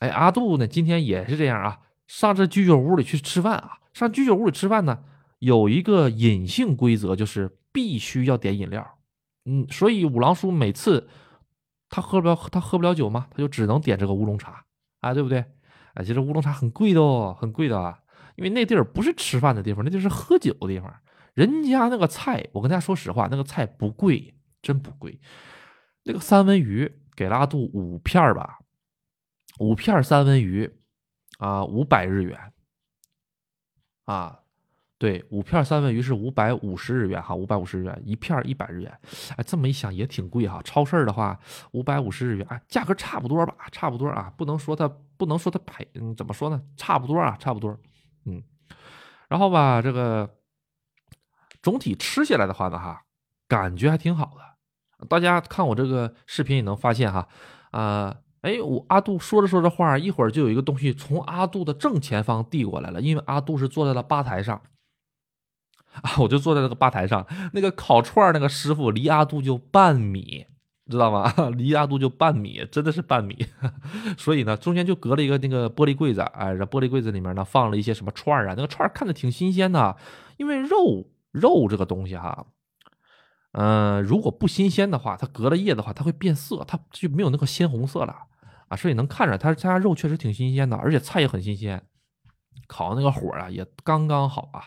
[0.00, 4.98] 哎，阿杜呢，今天也是这样啊，上这居酒屋里去吃饭啊，上居酒屋里吃饭呢。
[5.38, 8.98] 有一个隐性规则，就是必须要点饮料。
[9.44, 11.08] 嗯，所以五郎叔每次
[11.88, 14.64] 他喝不了，他喝不了酒嘛，他就只能点这个乌龙茶
[15.00, 15.44] 啊，对不对？
[15.94, 17.98] 哎，其实乌龙茶很贵的哦，很贵的啊，
[18.36, 20.92] 因为那地儿不是吃饭的地方，那就是喝酒的地方。
[21.34, 25.20] 人家那个菜，我跟大家说实话，那个菜不贵，真不贵。
[26.02, 28.58] 那个三文鱼给拉肚五片吧，
[29.60, 30.70] 五片三文鱼
[31.38, 32.52] 啊，五百日元
[34.04, 34.40] 啊。
[34.98, 38.92] 对，五片三文鱼是五百五十日元哈，五百五十日元一片一百日元，
[39.36, 40.60] 哎，这么一想也挺贵哈。
[40.64, 41.38] 超市的话，
[41.70, 46.60] 五百五十日元，哎，价格差不多吧，差不多啊，不能说它不能说它赔，嗯，怎么说呢？
[46.76, 47.78] 差不多啊，差不多，
[48.24, 48.42] 嗯。
[49.28, 50.28] 然后吧，这个
[51.62, 53.02] 总体吃下来的话呢，哈，
[53.46, 55.06] 感觉还挺好的。
[55.06, 57.28] 大家看我这个视频也能发现哈，
[57.70, 64.60] 啊，哎，我阿杜说着说着话，一会儿就有一个东西从阿杜的正前方递过来了，因为阿杜是坐在了吧台上。
[66.02, 70.46] 啊，我就坐在那个吧台上，那个烤串那个师傅离阿杜就半米，
[70.90, 71.32] 知道吗？
[71.56, 73.46] 离阿杜就半米，真的是半米。
[74.16, 79.96] 所以呢，中间就隔了一个那个玻璃柜子，哎，这玻璃柜子里面呢放了一些什么串啊，那个串看着挺新鲜的，
[80.36, 82.46] 因为肉肉这个东西哈，
[83.52, 88.14] 嗯，如果不新鲜的话，它隔了夜的话，它会变色，它就没有那个鲜红色了
[88.68, 91.82] 啊，所以能看出来，它他家肉确实挺新鲜的，而且菜也很新鲜，
[92.66, 94.64] 烤那个火啊也刚刚好啊。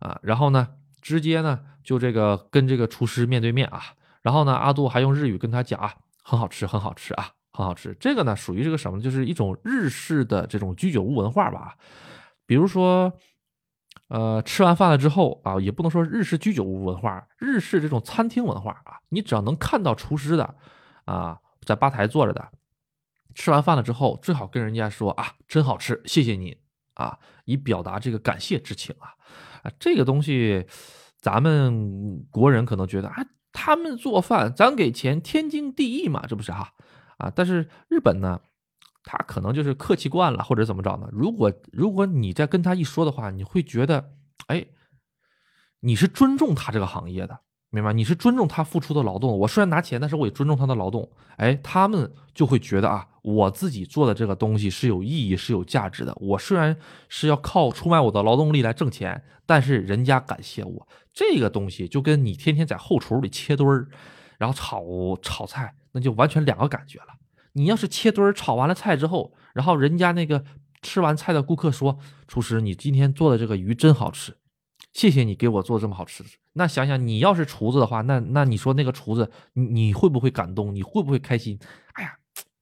[0.00, 0.68] 啊，然后呢，
[1.00, 3.82] 直接呢就这个跟这个厨师面对面啊，
[4.22, 7.96] 然后呢，阿杜还用日语跟他讲啊，很好吃，很好吃啊，很好吃。
[7.98, 11.76] 这个呢属于这个什么，就是一种日式的这种居酒屋文化吧。
[12.46, 13.12] 比如说，
[14.08, 20.54] 呃，吃完饭了之后啊，也不能说日式居酒屋文化，日式这种餐厅文化啊，你只要能看到厨师的
[21.06, 22.48] 啊，在吧台坐着的，
[23.34, 26.56] 吃完饭了之后，最好跟人家说啊，真好吃，谢谢您
[26.94, 29.15] 啊，以表达这个感谢之情啊。
[29.78, 30.66] 这个东西，
[31.20, 36.72] 咱们国人可能觉得啊，他们做饭咱给钱，天经地义嘛，这不是哈
[37.18, 37.32] 啊？
[37.34, 38.40] 但是日本呢，
[39.04, 41.08] 他可能就是客气惯了，或者怎么着呢？
[41.12, 44.12] 如果如果你再跟他一说的话，你会觉得，
[44.48, 44.66] 哎，
[45.80, 47.38] 你是尊重他这个行业的，
[47.70, 47.92] 明白？
[47.92, 49.38] 你是尊重他付出的劳动。
[49.38, 51.10] 我虽然拿钱，但是我也尊重他的劳动。
[51.36, 56.16] 哎，他们就会觉得啊，我自己做的这个东西是有意义、是有价值的。
[56.20, 56.76] 我虽然
[57.08, 60.88] 是要靠出卖我的劳动力来挣钱，但是人家感谢我。
[61.12, 63.88] 这个东西就跟你天天在后厨里切墩儿，
[64.38, 64.84] 然后炒
[65.20, 67.06] 炒菜，那就完全两个感觉了。
[67.54, 70.44] 你要是切墩儿炒完了菜之后，然后人家那个
[70.80, 74.36] 吃完菜的顾客说：“厨师，你今天做的这个鱼真好吃，
[74.92, 76.22] 谢谢你给我做这么好吃。”
[76.54, 80.72] 那想想你要是厨子的话，那那你说那个厨子，你你会不会感动？
[80.72, 81.58] 你会不会开心？
[81.94, 82.16] 哎呀，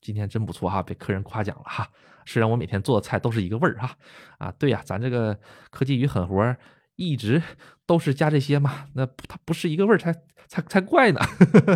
[0.05, 1.89] 今天真不错哈，被客人夸奖了哈。
[2.27, 3.97] 虽然我每天做的菜都是一个味儿哈，
[4.39, 5.37] 啊，对呀，咱这个
[5.71, 6.57] 科技与狠活
[6.97, 7.43] 一直
[7.87, 10.13] 都是加这些嘛，那它不是一个味儿才
[10.47, 11.21] 才才怪呢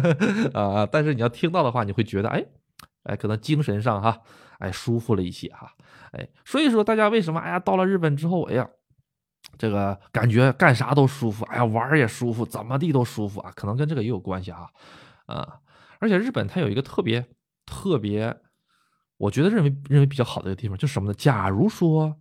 [0.54, 0.86] 啊！
[0.86, 2.44] 但是你要听到的话，你会觉得哎。
[3.04, 4.20] 哎，可能精神上哈，
[4.58, 5.72] 哎，舒服了一些哈，
[6.12, 8.68] 哎，所以说大家为什么哎呀，到了日本之后，哎呀，
[9.56, 14.68] 这个感觉干啥都舒服，哎呀，玩也舒服，怎么地都舒服啊，可能跟这个也有关系哈，
[15.24, 15.58] 啊，
[16.00, 17.24] 而且日本它有一个特别
[17.68, 18.36] 特别，
[19.16, 21.14] 我觉得认为认为比较好的一个地方就是什么呢？
[21.14, 22.16] 假如说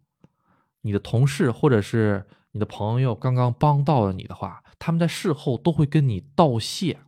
[0.82, 7.00] 你的同事或者是你的朋友刚刚帮到了你的话，他们在事后都会跟你道谢，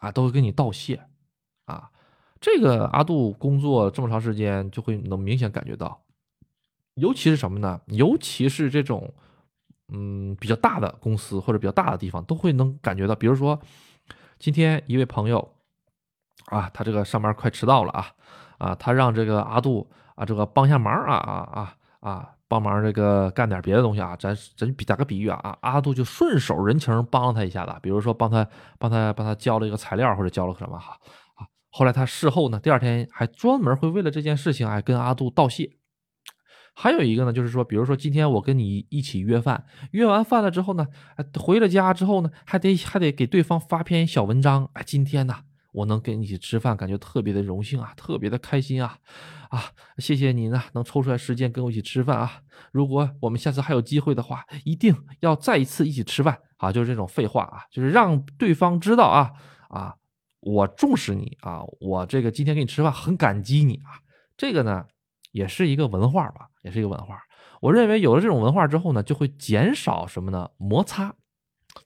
[0.00, 1.06] 啊，都会跟你道谢，
[1.64, 1.90] 啊。
[2.40, 6.02] 这个阿杜工作这么长时间，就会能明显感觉到，
[6.94, 7.80] 尤其是什么呢？
[7.86, 9.14] 尤其是这种，
[9.88, 13.14] 嗯，比较大的公司或者比较大的地方，都会能感觉到。
[13.14, 13.60] 比如说，
[14.40, 15.54] 今天一位朋友，
[16.46, 18.06] 啊，他这个上班快迟到了啊，
[18.58, 24.16] 啊，他让这个阿杜啊，这个帮下忙啊啊啊啊，帮忙这个干点别的东西啊。
[24.16, 28.46] 咱咱比打个比喻啊啊，阿杜就顺手人情帮了他一下子，比如说帮他
[28.78, 30.96] 帮他帮他交了一个材料或者交了什么哈。
[31.70, 35.70] 后来他事后呢，第二天还专门会为了这件事情哎跟阿杜道谢。
[36.74, 40.86] 还有一个呢，就是说，比如说今天我跟你一起约饭，约完饭了之后呢，
[41.38, 44.70] 回了家之后呢，还得还得给对方发篇小文章。
[44.72, 45.34] 哎，今天呢，
[45.72, 48.98] 我能跟你一起吃饭，感觉特别的荣幸啊，特别的开心啊
[49.50, 49.64] 啊！
[49.98, 52.42] 谢谢你呢，能抽出来时间跟我一起吃饭啊。
[52.70, 56.70] 如果我们下次还有机会的话，一定要再一次一起吃饭啊。
[56.70, 59.32] 就是这种废话啊，就是让对方知道啊
[59.68, 59.96] 啊。
[60.40, 61.60] 我重视你啊！
[61.80, 64.02] 我这个今天跟你吃饭很感激你啊！
[64.36, 64.84] 这个呢，
[65.30, 67.22] 也是一个文化吧，也是一个文化。
[67.60, 70.50] 我认为有了这种文化之后呢，就会减少什么呢？
[70.58, 71.14] 摩擦，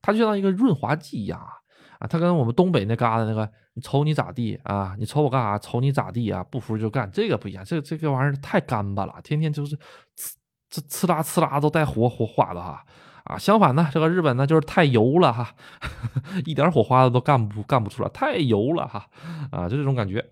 [0.01, 1.53] 它就像一个润滑剂一样啊！
[1.99, 4.95] 啊，它跟我们东北那嘎达那个，你瞅你咋地啊？
[4.99, 5.59] 你瞅我干啥？
[5.59, 6.45] 瞅你咋地啊？
[6.51, 10.33] 不服就干，这个不一样，这这个玩意儿太干巴了，天天就是呲
[10.71, 12.85] 呲呲啦呲啦都带火火花的哈。
[13.25, 15.53] 啊，相反呢，这个日本呢就是太油了哈，
[16.47, 19.05] 一点火花的都干不干不出来，太油了哈，
[19.51, 20.25] 啊，就这种感觉，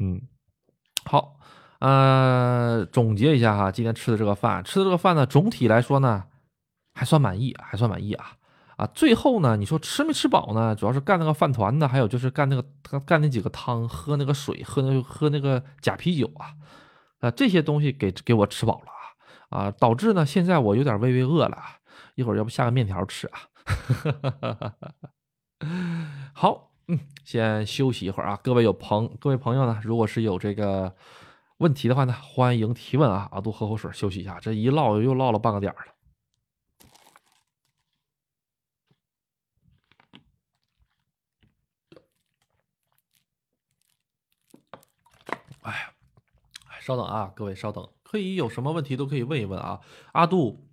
[0.00, 0.20] 嗯，
[1.04, 1.36] 好，
[1.78, 6.24] 呃，总结一下哈，今天吃的这个饭，吃的这个饭呢，总体来说呢，
[6.94, 8.32] 还算满意，还算满意啊，
[8.82, 10.74] 啊，最后呢，你说吃没吃饱呢？
[10.74, 12.64] 主要是干那个饭团呢，还有就是干那个
[13.00, 16.50] 干那几个汤，喝那个水，喝那喝那个假啤酒啊，
[17.20, 18.86] 啊，这些东西给给我吃饱了
[19.50, 21.56] 啊，啊，导致呢，现在我有点微微饿了。
[22.16, 23.38] 一会儿要不下个面条吃啊？
[26.34, 28.38] 好，嗯，先休息一会儿啊。
[28.42, 30.92] 各位有朋，各位朋友呢，如果是有这个
[31.58, 33.28] 问题的话呢，欢迎提问啊。
[33.30, 35.78] 阿杜喝口水休息一下，这一唠又唠了半个点了。
[46.84, 49.80] 稍等啊，各位稍等，可以有什么问题都可以问一问啊。
[50.12, 50.66] 阿杜。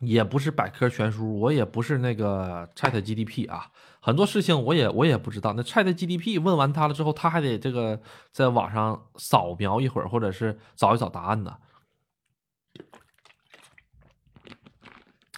[0.00, 5.54] 也不是百科全书，我也不是那个 Chat GDP 啊，很多事情我也我也不知道。
[5.54, 7.98] 那 Chat GDP 问完他了之后，他还得这个
[8.30, 11.56] 在网上扫描一会儿，或者是找一找答案呢。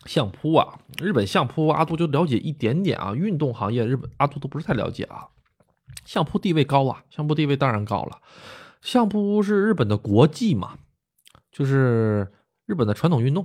[0.07, 5.29] 相扑啊，日本相扑阿杜就了解一点点啊，运动行业日本阿杜都不是太了解啊。
[6.05, 8.21] 相扑地位高啊，相扑地位当然高了，
[8.87, 10.79] 相扑是日本的国技嘛，
[11.51, 12.33] 就是
[12.67, 13.45] 日本的传统运动。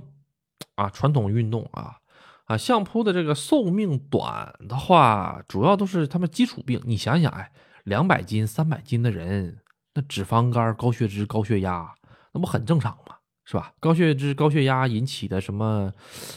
[0.76, 1.96] 啊，传统运动啊，
[2.44, 6.80] 啊，相扑的这个寿命短的话，主要都是他们基础病。
[6.84, 7.50] 你想想，哎，
[7.82, 9.58] 两百斤、三百斤的人，
[9.94, 11.92] 那脂肪肝、高血脂、高血压，
[12.32, 13.16] 那不很正常吗？
[13.44, 13.74] 是吧？
[13.80, 15.92] 高血脂、高血压引起的什么，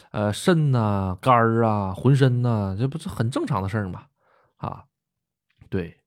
[0.09, 4.07] 呃，肾呐、肝儿啊、浑身呐，这不是很正常的事儿吗？
[4.57, 4.85] 啊，
[5.69, 5.99] 对，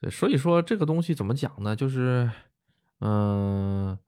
[0.00, 1.74] 对所以说这个东西怎么讲呢？
[1.76, 2.30] 就是，
[3.00, 3.98] 嗯。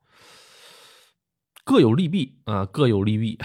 [1.65, 3.39] 各有利弊啊，各有利弊。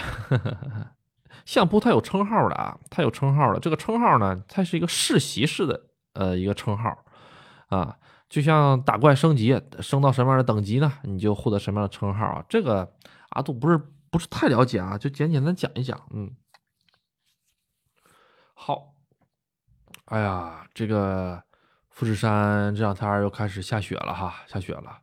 [1.44, 3.60] 相扑它有称号的啊，它有称号的。
[3.60, 7.04] 这个称号呢，它是一个世袭式的呃一个称号
[7.68, 7.98] 啊，
[8.30, 12.42] 就像打怪升级，升到什么样的等级呢，你就获得什么样的称号啊。
[12.48, 12.94] 这个
[13.28, 13.78] 阿杜不是
[14.10, 16.00] 不是太了解啊，就简简单讲一讲。
[16.14, 16.34] 嗯，
[18.54, 18.94] 好。
[20.06, 21.42] 哎呀，这个
[21.94, 24.98] 富士山这两天又开始下雪了哈，下雪了。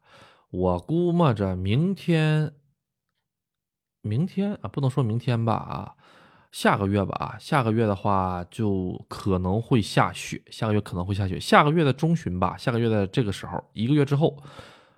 [0.50, 2.52] 我估摸着明天，
[4.02, 5.96] 明天啊，不能说明天吧啊，
[6.52, 14.44] 下个月吧啊，下个月的话就可能会下雪，下个月可能会下雪，下个月的中旬吧，下个月的这个时候，一个月之后，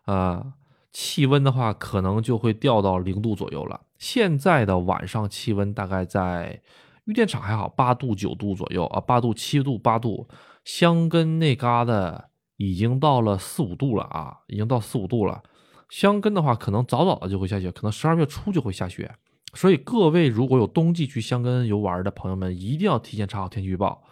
[0.06, 0.54] 啊，
[0.92, 3.82] 气温的话可能就会掉到零度左右了。
[4.00, 6.60] 现在的晚上气温大概在
[7.06, 10.28] 玉电厂还好，八度九度左右啊，八度七度八度。
[10.64, 15.44] 香根那嘎达已经到了四五度了啊，已经到四五度了。
[15.90, 19.16] 香根的话，可能早早的就会下雪，可能十二月初就会下雪。
[19.54, 24.04] 所以各位如果有冬季去香根游玩的朋友们，一定要提前查好天气预报。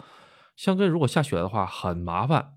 [0.55, 2.53] 香根如果下雪的话，很麻烦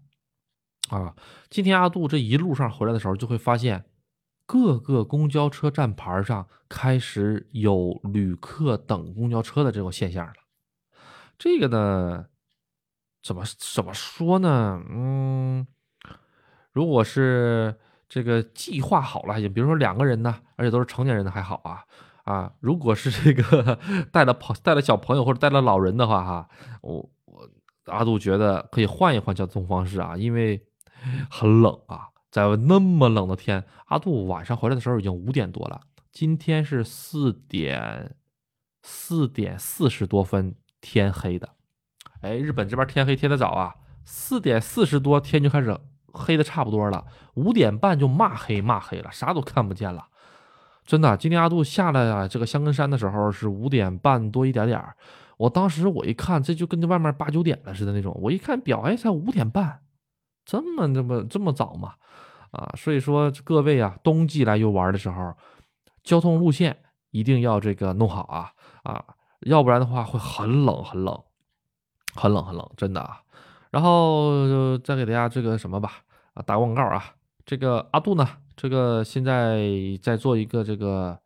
[0.91, 1.15] 啊。
[1.49, 3.87] 今天阿杜这一路上回来的时候，就会发现
[4.45, 10.35] 各个公交车站牌上开始有旅客等公交车的这种现象了。
[11.39, 12.27] 这个呢？
[13.25, 14.83] 怎么怎么说呢？
[14.91, 15.67] 嗯，
[16.73, 17.75] 如果是
[18.07, 21.85] 这个计划好了还行，比如说两个人呢，而且都是成年人的还好啊
[22.25, 22.53] 啊。
[22.61, 23.79] 如果是这个
[24.13, 26.49] 带了朋带了小朋友或者带了老人的话哈，
[26.83, 27.49] 我我
[27.87, 30.63] 阿杜觉得可以换一换交通方式啊，因为
[31.31, 35.81] 很冷啊，在那么冷的天，阿杜晚上回来的时候已经五点多了，
[36.13, 38.17] 今天是四点
[38.83, 41.49] 四点四十多分天黑的。
[42.25, 43.75] 哎，日本这边天黑天的早啊，
[44.07, 45.79] 四点四十多天就开始
[46.11, 47.05] 黑的差不多了，
[47.35, 50.07] 五点半就骂黑骂黑了，啥都看不见了。
[50.87, 54.83] 真的，今天阿杜下来啊，这个香根山的时候是五点半多一点点
[55.37, 58.19] 我当时我一看，这就跟这外面八九点了似的那种。
[58.23, 59.81] 我一看表，哎，才五点半，
[60.47, 61.93] 这么这么这么早嘛？
[62.53, 65.35] 啊，所以说各位啊，冬季来游玩的时候，
[66.03, 66.79] 交通路线
[67.11, 68.51] 一定要这个弄好啊
[68.85, 69.05] 啊，
[69.41, 71.23] 要不然的话会很冷很冷。
[72.15, 73.21] 很冷很冷，真的啊。
[73.71, 75.91] 然后再给大家这个什么吧，
[76.35, 77.05] 啊，打广告啊。
[77.45, 79.69] 这个阿杜呢，这个现在
[80.01, 81.19] 在做一个这个，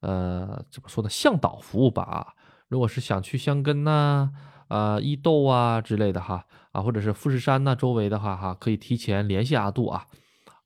[0.00, 2.26] 呃，怎么说呢，向导服务吧啊。
[2.68, 4.30] 如果是想去香根呐，
[4.68, 10.06] 啊，伊豆啊之类的哈，啊，或者是富士山呐周围的话哈，可以提前联系阿杜啊，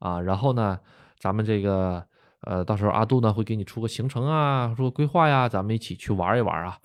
[0.00, 0.78] 啊，然后呢，
[1.18, 2.04] 咱们这个，
[2.42, 6.76] 呃，到时候阿杜呢会给你出个行程啊，出个规划呀，咱们一起去玩一玩啊。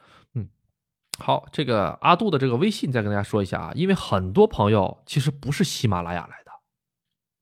[1.19, 6.51] 好，这个阿杜的这个微信再跟大家说一下啊，因为很多朋友其实不是喜马拉雅来的，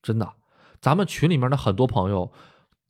[0.01, 0.33] 真的，
[0.81, 2.31] 咱们群里面的很多朋友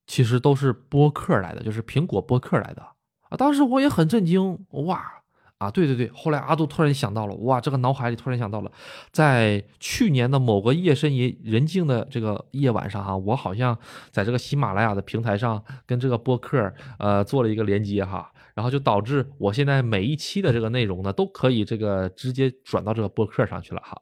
[0.08, 2.82] 其实都是播客来的，就是苹果播客来的
[3.30, 3.38] 啊。
[3.38, 5.16] 当时我也很震惊，哇
[5.58, 8.72] 啊，对对对，后来阿杜突然想到了，哇，这个脑海里突然想到了，
[9.12, 13.78] 在去年的某个夜深也人静的这个夜晚上哈，我好像
[14.12, 18.32] 在这个喜马拉雅的平台上跟这个播客呃做了一个连接哈。
[18.53, 24.01] 然后就导致我现在每一期的这个内容呢，都可以这个直接转到这个播客上去了哈，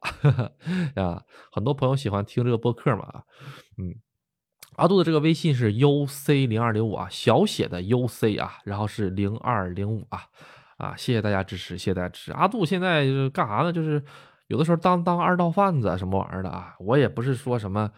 [0.96, 3.20] 啊，很多朋友喜欢听这个播客嘛，
[3.76, 3.94] 嗯，
[4.76, 10.22] 阿杜的这个微信是 U C 零二零五啊，小写的 U C 啊，然后是零二零五啊，
[10.76, 12.32] 啊，谢谢大家支持，谢谢大家支持。
[12.32, 13.72] 阿杜现在就是干啥呢？
[13.72, 14.02] 就是
[14.48, 17.90] 有的时候当当二道贩子什么玩意儿的啊，我也不是说什么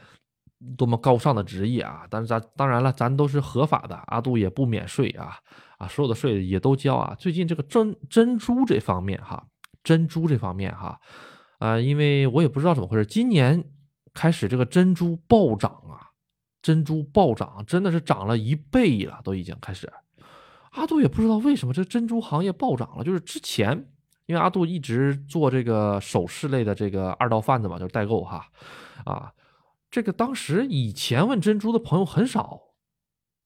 [0.77, 5.37] 多么高尚的职业啊，但是咱当然了，咱都是合法的，阿杜也不免税啊。
[5.79, 7.15] 啊，所有的税也都交啊。
[7.17, 9.47] 最近这个珍珍珠这方面哈，
[9.85, 10.99] 珍珠这方面哈，
[11.61, 13.63] 啊，因为我也不知道怎么回事，今年
[14.13, 16.11] 开始这个珍珠暴涨啊，
[16.63, 19.89] 珍珠暴涨，真的是涨了一倍了，都已经开始。
[20.73, 23.91] 阿杜也不知道为什么这珍珠行业暴涨了，就是之前
[24.27, 28.47] 因为阿杜一直做这个首饰类的这个二道贩子嘛，就是代购哈，
[29.05, 29.33] 啊，
[29.91, 32.63] 这个当时以前问珍珠的朋友很少。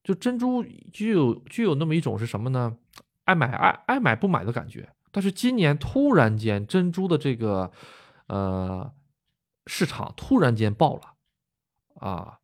[0.05, 2.77] 就珍珠具有具有那么一种是什么呢？
[3.25, 4.93] 爱买爱爱买不买的感觉。
[5.13, 7.71] 但是今年突然间珍珠的这个
[8.27, 8.93] 呃
[9.69, 11.03] 市场突然间爆了
[12.01, 12.41] 啊！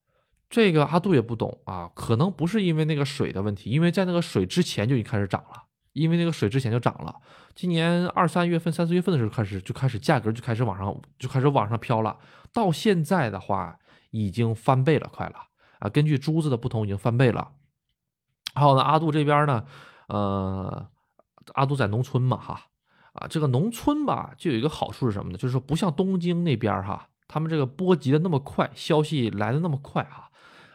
[0.50, 7.14] 这个阿杜也不懂啊，可能不是因为那个水的问题，因为在那个水之前就已经开始涨了，因为那个水之前就涨了。
[7.54, 12.16] 今年二三月份、三四月份的时候开始就开始价格就开始往上就开始往上飘了，
[12.52, 13.78] 到现在的话
[14.10, 15.34] 已经翻倍了，快了。
[15.80, 17.52] 啊，根据珠子的不同，已经翻倍了。
[18.54, 19.64] 还有呢，阿杜这边呢，
[20.08, 20.88] 呃，
[21.54, 22.62] 阿杜在农村嘛，哈，
[23.12, 25.38] 啊，这个农村吧，就有一个好处是什么呢？
[25.38, 30.27] 就是说不像东京那边哈，他们这个波及的那么快，消息来的那么快哈，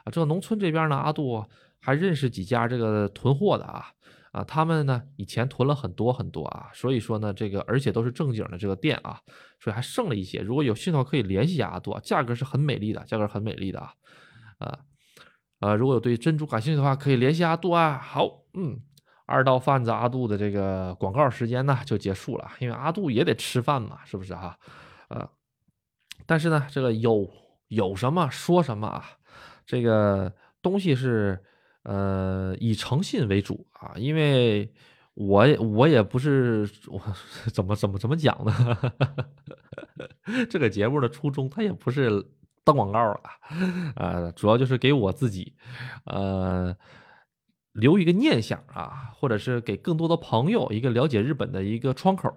[0.04, 1.46] 啊，这个农村这边呢，阿杜
[1.80, 3.86] 还认识几家这个囤货的啊，
[4.32, 9.20] 啊，他们呢以前囤了很多很多啊，所以说呢，这个而且都是正经的这个店啊，
[9.60, 10.42] 所以还剩了一些。
[10.42, 13.94] 如果有兴趣的话，可以联系一下阿杜，价格是很美丽的，价格很美丽的啊，
[14.60, 14.80] 啊。
[15.60, 17.98] 呃，如果有对珍珠感兴趣的话，可以联系阿杜啊。
[17.98, 18.82] 好，嗯，
[19.26, 24.60] 二道贩子阿杜的这个广告时间呢就结束了，因为阿杜也得吃饭嘛，是不是哈？
[25.08, 25.30] 呃，
[26.26, 27.30] 但是呢，这个有
[27.70, 29.06] 有什么说什么啊，
[29.66, 31.44] 这个东西是
[31.84, 34.72] 呃以诚信为主啊，因为
[35.14, 37.02] 我也我也不是我
[37.54, 38.78] 怎么怎么怎么讲呢？
[40.50, 42.26] 这个节目的初衷，它也不是
[42.64, 43.32] 当广告啊，
[43.96, 45.54] 呃，主要就是给我自己，
[46.06, 46.76] 呃。
[47.74, 52.30] 留一个念想啊，或者是给更多的朋友一个了解日本的一个窗口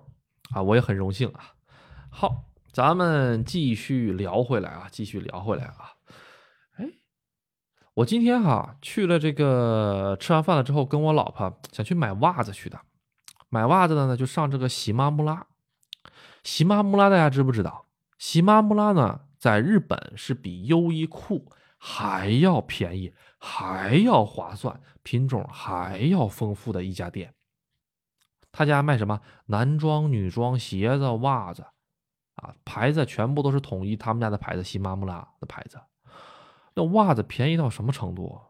[0.55, 1.53] 啊，我也很荣幸啊。
[2.09, 5.96] 好，咱们继续聊回来啊，继续聊回来啊。
[7.97, 12.79] 我今天哈去了这个吃完饭了之后，跟我老婆想去买袜子去的。
[13.49, 15.47] 买袜子的呢，就上这个喜妈木拉。
[16.45, 17.87] 喜妈木拉大家知不知道？
[18.19, 23.15] 喜妈木拉呢，在日本是比优衣库还要便宜。
[23.39, 27.33] 还要划算，品种还要丰富的一家店。
[28.53, 31.65] 他家卖什么男装、女装、鞋子、袜子，
[32.35, 35.79] 啊，牌子全部都是统一他们家的牌子，喜妈木拉的牌子。
[36.77, 38.41] 那袜子便宜到什么程度？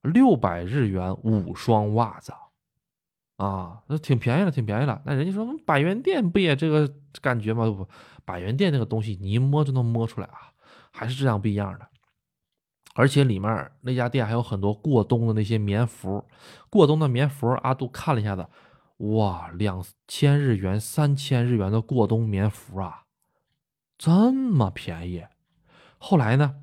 [0.00, 2.32] 六百日元五双袜子，
[3.36, 5.02] 啊，那挺便宜了，挺便宜了。
[5.04, 6.90] 那人家说百元店不也这个
[7.20, 7.68] 感觉吗？
[7.70, 7.86] 不，
[8.24, 10.54] 百元店那个东西你一摸就能摸出来啊，
[10.90, 11.86] 还是质量不一样的。
[12.94, 16.24] 而且里面那家店还有很多过冬的那些棉服，
[16.70, 18.46] 过冬的棉服，阿杜看了一下子，
[18.96, 23.04] 哇，两千日元、三千日元的过冬棉服啊，
[23.98, 25.24] 这么便宜。
[25.98, 26.56] 后来呢，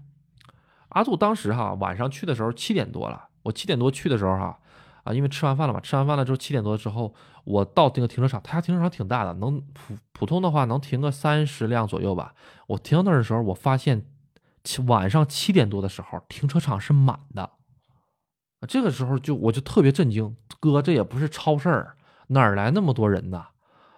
[0.98, 4.58] 阿杜当时哈晚上去的时候七点多了，我七点多去的时候哈，
[5.04, 12.34] 啊，因为吃完饭了嘛，吃完饭了之后七点多之后，我到这个停车场，他家停车场挺大的，能普普通的话能停个三十辆左右吧。
[12.68, 14.06] 我停到那儿的时候，我发现。
[14.86, 17.52] 晚上七点多的时候，停车场是满的，
[18.68, 21.96] 这个时候就我就特别震惊，哥，这也不是超市儿，
[22.28, 23.46] 哪儿来那么多人呢？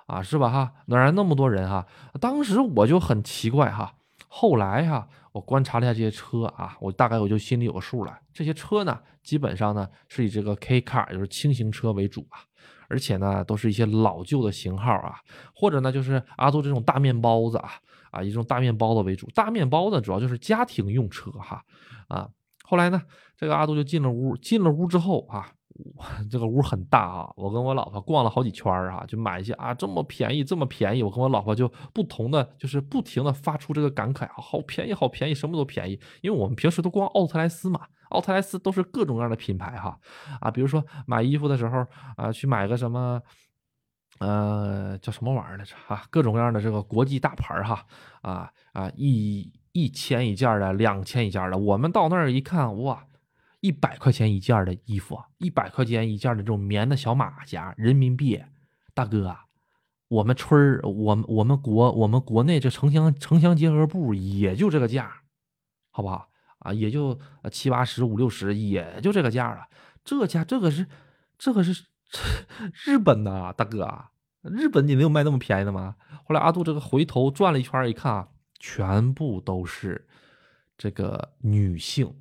[0.06, 0.74] 啊，是吧哈？
[0.86, 1.88] 哪来那么多人哈？
[2.22, 3.95] 当时我就很奇怪哈。
[4.30, 8.17] 后来哈，我观察了一下这些车啊，我大概我就心里有个数了。
[8.32, 12.39] 这些车呢，基本上呢是以这个 K car，就是轻型车为主啊，
[12.88, 15.19] 而且呢都是一些老旧的型号啊，
[15.53, 17.71] 或者呢就是阿杜这种大面包子啊。
[18.11, 21.63] 啊，以这种大面包子为主，大面包子主要就是家庭用车哈，
[22.07, 22.27] 啊，
[22.63, 22.99] 后来呢，
[23.38, 25.51] 这个阿杜就进了屋，进了屋之后啊，
[26.30, 39.97] 这个屋很大啊，我跟我老婆逛了好几圈啊，就买一些啊，这么便宜，这么便宜，我跟我老婆就不同的，就是不停的发出这个感慨啊，好便宜，好便宜，什么都便宜，因为我们平时都逛奥特莱斯嘛，奥特莱斯都是各种各样的品牌哈，
[40.39, 43.21] 啊，比如说买衣服的时候啊，去买个什么。
[44.19, 45.73] 呃，叫什么玩意儿来着？
[45.88, 47.86] 啊，各种各样的这个国际大牌哈，
[48.21, 51.57] 啊啊，一一千一件的，两千一件的。
[51.57, 53.05] 我们到那儿一看，哇，
[53.62, 58.41] 一百块钱一件的衣服，一百块钱一件的这种棉的小马甲，人民币，
[58.93, 59.36] 大哥，
[60.07, 65.22] 我们村儿，我们我们国我们国内这城乡城乡结合部也就这个价，
[65.91, 66.30] 好不好？
[66.60, 67.20] 啊，也就
[67.51, 69.68] 七八十五六十，也就这个价了。
[70.03, 70.88] 这价这个是
[71.38, 71.86] 这个是。
[72.74, 74.10] 日本呐，大哥啊，
[74.41, 75.95] 日本你能有卖那么便宜的吗？
[76.26, 80.07] 后来阿杜这个回头转了一圈一看啊，全部都是
[80.76, 82.12] 这个女性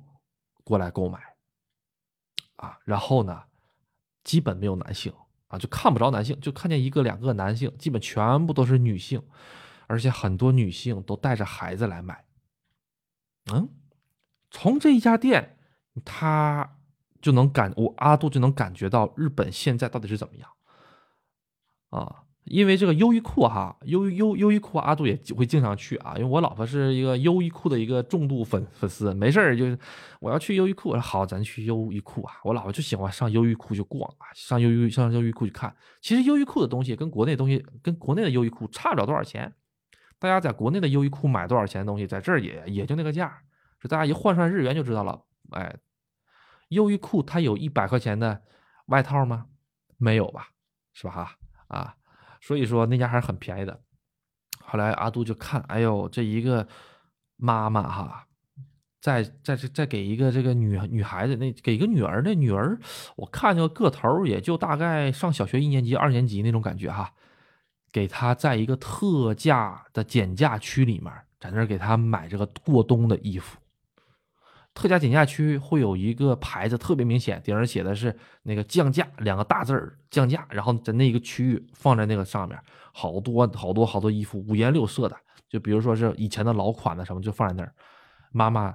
[0.63, 1.19] 过来购买
[2.59, 3.43] 啊，然后呢，
[4.23, 5.13] 基本没有男性
[5.47, 9.21] 啊，就看不着男性，就看见一个两个男性，基本全部都是女性，
[9.87, 12.25] 而且很多女性都带着孩子来买。
[13.51, 13.69] 嗯，
[14.51, 15.57] 从这一家店，
[16.05, 16.75] 他。
[17.21, 20.49] 就能感我阿杜就能感觉到日本现在到底是怎么样
[21.89, 22.23] 啊？
[22.49, 26.15] 因为这个优衣库哈，优优优衣库阿杜也会经常去啊。
[26.17, 29.77] 因为我老婆是一个优衣库的一个重度粉粉丝，没事儿就是
[30.19, 32.33] 我要去优衣库，我说好，咱去优衣库啊。
[32.43, 35.73] 我老婆就喜欢上优衣库就逛啊，上优衣上优衣库去看。
[36.01, 39.53] 其实优衣库的东西跟国内东西跟国内的优衣库差不了多少钱。
[40.17, 43.41] 大家在国内的优衣库买多少钱的东西，在这儿也也就那个价，
[43.79, 45.21] 就大家一换算日元就知道了。
[45.51, 45.75] 哎。
[46.69, 48.43] 优衣库它有一百块钱的
[48.89, 49.47] 外套吗？
[49.97, 50.49] 没有吧，
[50.93, 51.11] 是吧？
[51.11, 51.35] 哈
[51.67, 51.95] 啊，
[52.41, 53.79] 所以说那家还是很便宜的。
[54.61, 56.67] 后来阿杜就看，哎呦，这一个
[57.37, 58.27] 妈妈哈，
[59.01, 62.77] 在在这在给一个这个女女孩子那给一个女儿，那女儿
[63.15, 67.13] 我看那个个头也就大概上小学一年级、二年级那种感觉哈，
[67.91, 73.57] 给她在一个特价的减价区里面，在那给她买这个过冬的衣服。
[74.79, 82.57] 特价减价区会有一个牌子特别明显，顶上写的是那个降价两个大字儿降价，然后在那一个区域放在那个上面，
[82.93, 85.17] 好多好多好多衣服五颜六色的，
[85.49, 87.73] 就比如说是以前的老款的什么就放在那儿。
[88.31, 88.73] 妈妈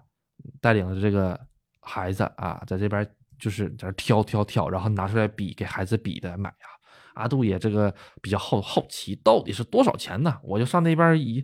[0.61, 1.41] 带领着这个
[1.81, 6.69] 孩子啊，在这边就是在这挑挑挑，然后拿出来比给孩子比的买啊。
[7.15, 10.39] 阿杜也这个比较好好奇，到底是多少钱呢？
[10.43, 11.43] 我就上那边一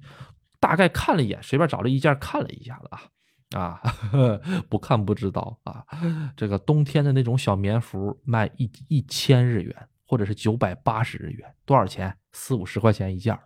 [0.60, 3.00] 大概看了一眼，随便找了一件看了一下子啊。
[3.56, 3.80] 啊，
[4.70, 5.84] 不看不知道啊！
[6.36, 12.16] 这个冬天的那种小棉服卖一一千日元，或者是九百八十日元，多少钱？
[12.32, 13.36] 四五十块钱一件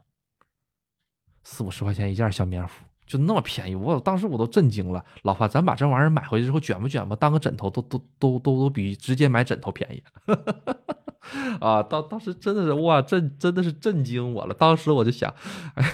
[1.42, 5.04] 四五十块钱一件小棉服就那么便宜，我当时我都震惊了。
[5.22, 10.02] 老范，咱把这玩意儿买回去之后卷吧卷吧，当个枕头都都都都都比直接买枕头便宜。
[11.60, 14.54] 啊，当当时真的是哇，震真的是震惊我了。
[14.54, 15.34] 当时我就想，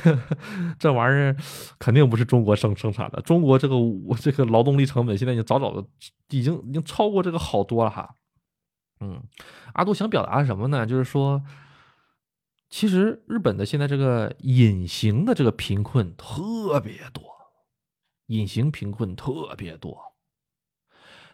[0.78, 1.36] 这玩意儿
[1.78, 5.86] 肯定不是中国生生产的，中国这个我这个劳动力成本现在已经早早的
[6.30, 8.16] 已经已经超过这个好多了哈。
[9.00, 9.22] 嗯，
[9.72, 10.84] 阿杜想表达什么呢？
[10.86, 11.42] 就是说，
[12.68, 17.22] 其实日本的现在这个隐形的这个贫困特别多，
[18.26, 20.09] 隐形贫困特别多。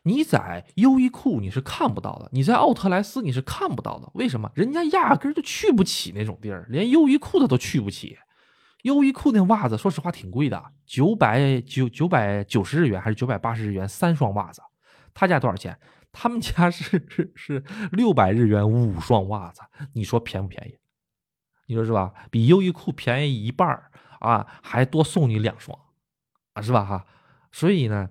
[0.06, 4.08] 你在优衣库你是看不到的，你在奥特莱斯你是看不到的。
[4.14, 4.48] 为什么？
[4.54, 8.16] 人家压根就去不起那种地儿，连优衣库他都去不起。
[8.82, 14.62] 优衣库那袜子，说实话挺贵的，九百九九百九十日元还是九百八十日元三双袜子。
[15.12, 15.76] 他家多少钱？
[16.12, 19.60] 他们家是是是六百日元五双袜子。
[19.94, 20.78] 你说便不便宜？
[21.66, 22.12] 你说是吧？
[22.30, 23.90] 比优衣库便宜一半儿
[24.20, 25.76] 啊，还多送你两双
[26.52, 26.84] 啊，是吧？
[26.84, 27.04] 哈，
[27.50, 28.08] 所以呢。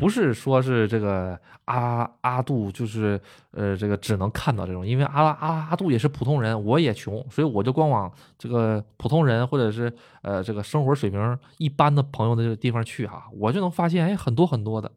[0.00, 3.20] 不是说是这个阿阿杜就是
[3.50, 9.92] 呃这个只能看到这种，因为阿阿阿杜也是普通人，我也穷，所以我就光往这个普通人或者是
[10.22, 14.90] 呃这个生活水平一般的朋友的这个地方去哈，我就能发现哎很多很多的，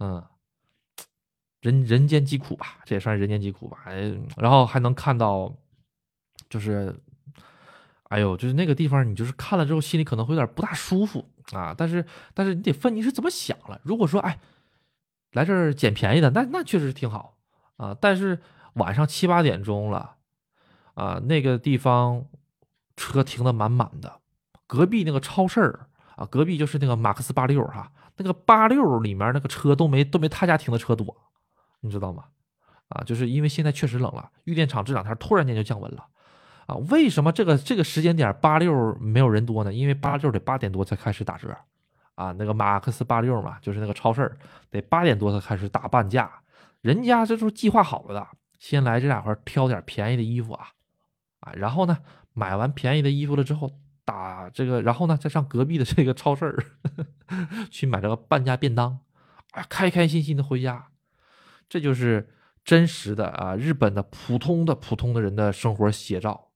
[0.00, 0.22] 嗯，
[1.62, 5.50] 人人间疾苦吧，这也算是人间疾苦吧，哎，然后还能看到
[6.50, 6.94] 就是。
[8.10, 11.72] 哎呦，就是那个地方，你就是看了之后心里可能会有点不大舒服啊。
[11.78, 12.04] 但是，
[12.34, 13.80] 但是你得分你是怎么想了。
[13.84, 14.40] 如果说，哎，
[15.32, 17.36] 来这儿捡便宜的，那那确实挺好
[17.76, 17.96] 啊。
[18.00, 18.40] 但是
[18.74, 20.16] 晚上七八点钟了
[20.94, 22.26] 啊，那个地方
[22.96, 24.18] 车停的满满的。
[24.66, 25.86] 隔壁那个超市儿
[26.16, 31.16] 啊，隔壁就是那个马克思八六哈，那个八六里面那个车都没都没他家停的车多，
[31.80, 32.24] 你知道吗？
[32.88, 36.06] 啊，就是因为现在确实冷了，玉电厂这两天突然间就降温了。
[36.70, 39.72] 啊，为什么这个这个时间点八六没有人多呢？
[39.72, 41.52] 因为八六得八点多才开始打折，
[42.14, 44.30] 啊，那个马克思八六嘛，就是那个超市
[44.70, 46.30] 得八点多才开始打半价，
[46.80, 48.28] 人家这都是计划好了的，
[48.60, 50.68] 先来这两块挑点便宜的衣服啊，
[51.40, 51.98] 啊，然后呢，
[52.34, 53.72] 买完便宜的衣服了之后
[54.04, 56.56] 打这个，然后呢再上隔壁的这个超市
[57.68, 59.00] 去买这个半价便当，
[59.50, 60.86] 啊，开开心心的回家，
[61.68, 62.30] 这就是
[62.64, 66.49] 真实的啊，日本的普通的普通的人的生活写照。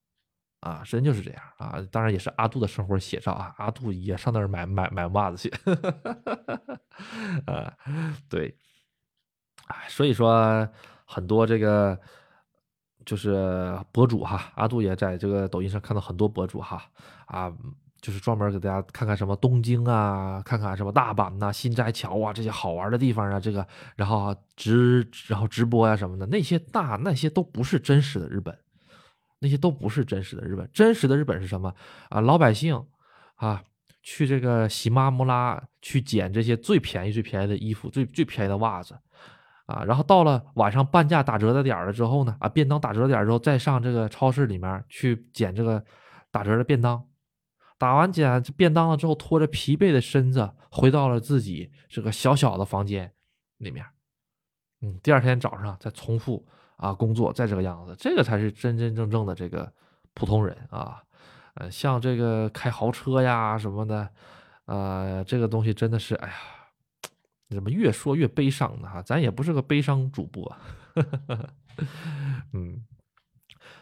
[0.65, 1.77] 啊，真就是这样啊！
[1.93, 5.53] 当然也是阿杜的生活写照啊，阿杜也上那儿买买买袜子去，
[7.45, 7.71] 啊，
[8.31, 8.57] 对，
[9.67, 10.67] 哎，所以说
[11.05, 12.01] 很多这个
[13.05, 16.83] 就是博主哈，阿杜也在这个抖音上看到很多博主哈，
[17.27, 17.53] 啊，
[18.01, 28.59] 就是专门给大家看看什么东京啊，看看什么大阪呐、新斋桥啊这些好玩的地方啊，这个然后直然后直播呀什么的，那些大那些都不是真实的日本。
[29.45, 31.75] 那些都不是真实的日本，真实的日本是什么
[32.09, 32.19] 啊？
[32.23, 32.83] 老百姓
[33.35, 33.63] 啊，
[34.03, 38.99] 去这个喜马木拉去捡这些最便宜、最便宜的衣服、最最便宜的袜子
[39.67, 45.85] 啊，然后到了晚上半价打折的点了之后呢，啊，便当打折点之后，再上这个超市里面去捡这个
[46.31, 47.07] 打折的便当，
[47.77, 53.13] 打完捡便当了之后，拖着疲惫的身子回到了自己这个小小的房间
[53.59, 53.85] 里面，
[54.81, 56.47] 嗯，第二天早上再重复。
[56.77, 59.73] 啊，工作再这个样子，这个才是真真正正的这个
[60.13, 61.03] 普通人啊，
[61.55, 64.09] 呃，像这个开豪车呀什么的，
[64.67, 66.35] 呃，这个东西真的是，哎呀，
[67.51, 68.89] 怎么越说越悲伤呢？
[68.89, 70.57] 哈，咱也不是个悲伤主播，
[72.53, 72.85] 嗯，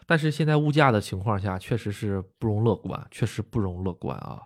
[0.06, 4.42] 但是现在物价的情况下，确实是不容乐观，确实不容乐观啊。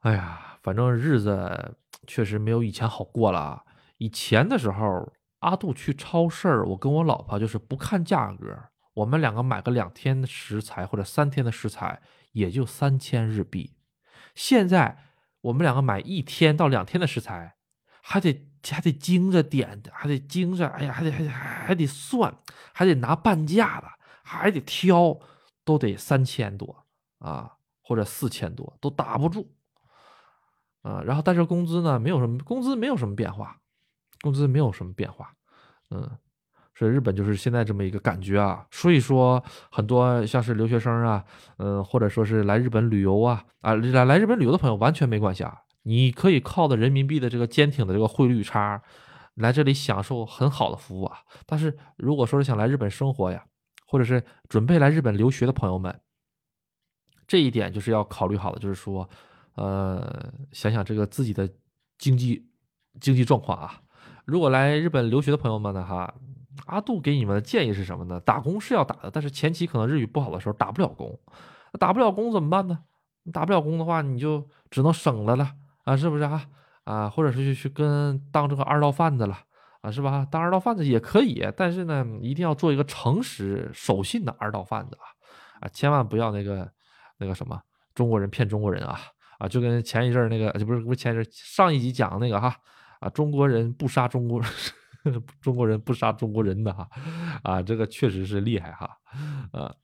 [0.00, 1.76] 哎呀，反正日子
[2.06, 3.62] 确实没有以前好过了，
[3.98, 5.12] 以前的时候。
[5.46, 13.76] 阿杜去超市我跟我老婆就是不看价格，我们两个买个两天的食材或者三天的食材也就三千日币。
[14.34, 14.98] 现在
[15.42, 17.54] 我们两个买一天到两天的食材，
[18.02, 22.36] 还得还得精着点，还得精着，哎呀，还得还得还得算，
[22.72, 23.86] 还得拿半价的，
[24.24, 25.16] 还得挑，
[25.64, 26.84] 都得三千多
[27.18, 29.54] 啊，或者四千多都打不住
[30.82, 31.00] 啊。
[31.02, 33.60] 然后但是工资呢，没有什么工资没有什么变化。
[34.22, 35.35] 工资没有什么变化，
[35.90, 36.10] 嗯，
[36.74, 38.66] 所以日本就是现在这么一个感觉啊。
[38.70, 41.24] 所以说，很多像是留学生啊，
[41.58, 45.62] 嗯，或者说是来日本旅游啊，啊，来来日本旅游的朋友完全没关系啊。
[45.82, 48.82] 你可以靠的人民币的这个坚挺的这个汇率差，
[49.34, 51.18] 来这里享受很好的服务啊。
[51.46, 53.44] 但是如果说是想来日本生活呀，
[53.86, 56.00] 或者是准备来日本留学的朋友们，
[57.28, 59.08] 这一点就是要考虑好的，就是说，
[59.54, 61.48] 呃，想想这个自己的
[61.98, 62.48] 经济
[63.00, 63.80] 经济状况啊。
[64.26, 66.12] 如果来日本留学的朋友们呢，哈，
[66.66, 68.20] 阿杜给你们的建议是什么呢？
[68.20, 71.16] 打工是要打的，但是前期可能日语不好的时候打不了工，
[71.78, 72.80] 打不了工怎么办呢？
[73.32, 75.52] 打不了工的话，你就只能省了了
[75.84, 76.44] 啊，是不是啊？
[76.82, 79.38] 啊，或者是去去跟当这个二道贩子了
[79.80, 80.26] 啊，是吧？
[80.28, 85.06] 当二道贩子也可以，但是呢，一定要做一个诚实守信的二道贩子啊
[85.60, 86.68] 啊，千万不要那个
[87.18, 87.60] 那个什么
[87.94, 88.98] 中国人骗中国人啊
[89.38, 92.56] 啊，就跟前一阵那个就不是不是前一阵上一集讲的那个哈
[93.00, 94.40] 啊，中国人不杀中国
[95.40, 96.88] 中国人不杀中国人的哈
[97.42, 98.98] 啊，这个确实是厉害哈
[99.52, 99.74] 啊。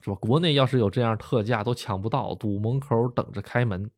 [0.00, 0.16] 是吧？
[0.16, 3.90] 国内要是有这样特价，都抢不到，堵门口等着开门。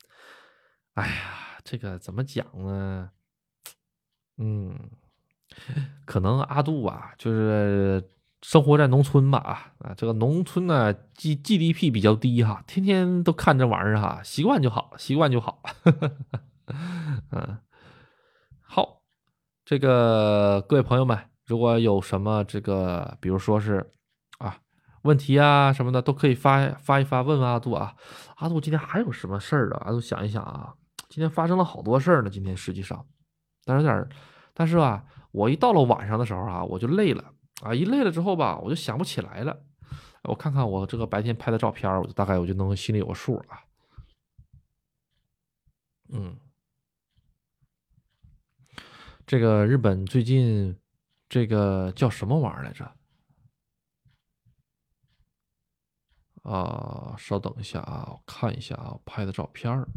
[0.95, 3.11] 哎呀，这个怎么讲呢？
[4.39, 4.79] 嗯，
[6.07, 8.09] 可能阿杜啊，就是
[8.41, 9.73] 生活在农村吧。
[9.79, 15.61] 啊，这个农村呢，G GDP 比较低哈，天天都看这玩意儿哈，习惯就好，习惯就好。
[17.33, 17.59] 嗯，
[19.67, 23.93] 这个各位朋友们，如果有什么这个，比如说是
[24.39, 24.59] 啊。
[25.03, 27.97] 问题啊什么的都可以发发一发，问问阿杜啊。
[28.37, 29.83] 阿杜今天还有什么事儿啊？
[29.87, 30.73] 阿杜想一想啊，
[31.09, 32.31] 今天发生了好多事儿呢。
[32.31, 33.05] 今天实际上，
[33.65, 34.09] 但是有点，
[34.55, 37.25] 但是吧，我一到了晚上的时候啊，我就累了
[37.63, 37.75] 啊。
[37.75, 39.65] 一累了之后吧，我就想不起来了。
[40.23, 43.59] 我看看我这个白天拍的照片，我就大概我就能心里有个数啊。
[46.13, 46.37] 嗯，
[49.27, 50.79] 这个日本最近
[51.29, 52.89] 这个叫什么玩意儿来着？
[56.45, 59.89] 啊，稍等一下啊，我看一下啊，拍的照片儿。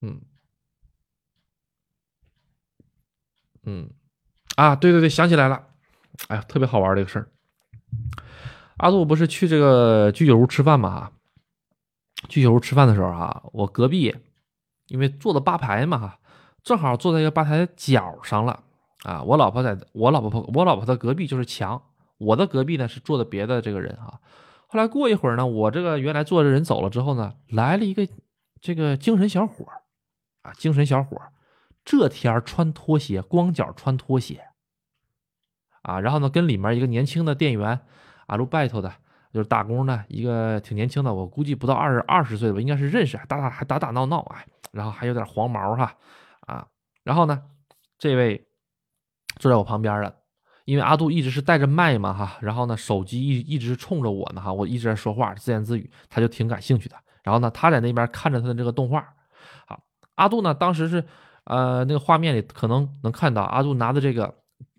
[0.00, 0.22] 嗯，
[3.64, 3.90] 嗯，
[4.56, 5.68] 啊，对对对，想起来了，
[6.28, 7.28] 哎呀，特别好玩这个事儿。
[8.78, 11.12] 阿杜不是去这个居酒屋吃饭嘛？
[12.30, 14.16] 居酒屋吃饭的时候啊，我隔壁
[14.86, 16.16] 因为坐的吧台嘛，
[16.62, 18.62] 正好坐在一个吧台的角上了。
[19.04, 19.22] 啊。
[19.22, 21.82] 我老婆在我老婆我老婆的隔壁就是墙，
[22.18, 24.20] 我的隔壁呢是坐的别的这个人啊。
[24.68, 28.08] 后来过一会儿呢，我这个原来坐着人走了之后呢，来了一个
[28.60, 29.66] 这个精神小伙
[30.42, 31.20] 啊，精神小伙
[31.84, 34.40] 这天穿拖鞋，光脚穿拖鞋，
[35.82, 37.80] 啊，然后呢，跟里面一个年轻的店员，
[38.26, 38.90] 啊，路拜托的，
[39.32, 45.94] 就是打工的一个挺年轻的，我估计不到二二十岁吧，应该是认识，打打还打打闹闹啊，然后还有点黄毛哈，
[47.04, 47.42] 然后呢，
[47.98, 48.46] 这位
[49.38, 50.16] 坐在我旁边的。
[50.64, 56.94] 因为阿杜一直是带着麦嘛哈，然后呢，手机一一直冲着我呢哈，我一直在说话自言自语，他就挺感兴趣的。
[57.24, 59.04] 然后呢，他在那边看着他的这个动画。
[59.66, 59.82] 好，
[60.14, 61.04] 阿杜呢，当时是
[61.46, 64.32] 呃那个画面里可能能看到阿杜拿的这个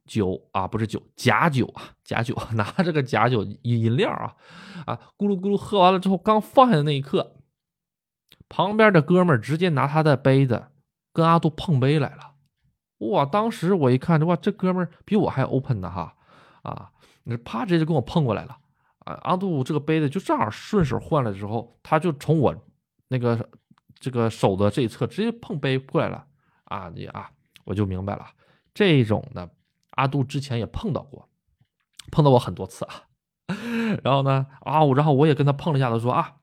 [0.05, 4.34] 酒啊，不是酒，假酒啊，假酒， 拿这个假酒饮饮料啊
[4.86, 7.36] 啊，咕噜咕噜喝完了之后，刚放下的那一刻，
[8.47, 10.67] 旁边的哥们儿直接拿他的杯子
[11.14, 12.32] 跟阿杜碰杯来了。
[12.99, 13.26] 哇！
[13.26, 16.16] 当时我一看，哇，这哥们儿比我还 open 呢，哈，
[16.61, 16.89] 啊，
[17.24, 18.57] 你啪直接就跟我碰过来了，
[18.99, 22.55] 啊，阿杜这个杯子就正好顺手换了之后，他就从我
[23.09, 23.49] 那个
[23.99, 26.26] 这个手的这一侧直接碰杯过来了，
[26.64, 27.30] 啊，你啊，
[27.66, 28.26] 我就明白了，
[28.74, 29.49] 这种的
[29.91, 31.28] 阿杜之前也碰到过，
[32.09, 33.03] 碰到过很多次啊，
[34.01, 36.38] 然后呢，啊，我然后我也跟他碰了一下，他说啊，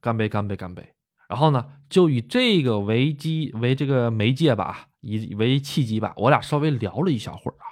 [0.00, 0.92] 干杯，干杯，干杯。
[1.32, 7.64] 然后呢，就以这个为机为这个媒介吧，以为契机吧，我俩稍微聊了一小会儿啊。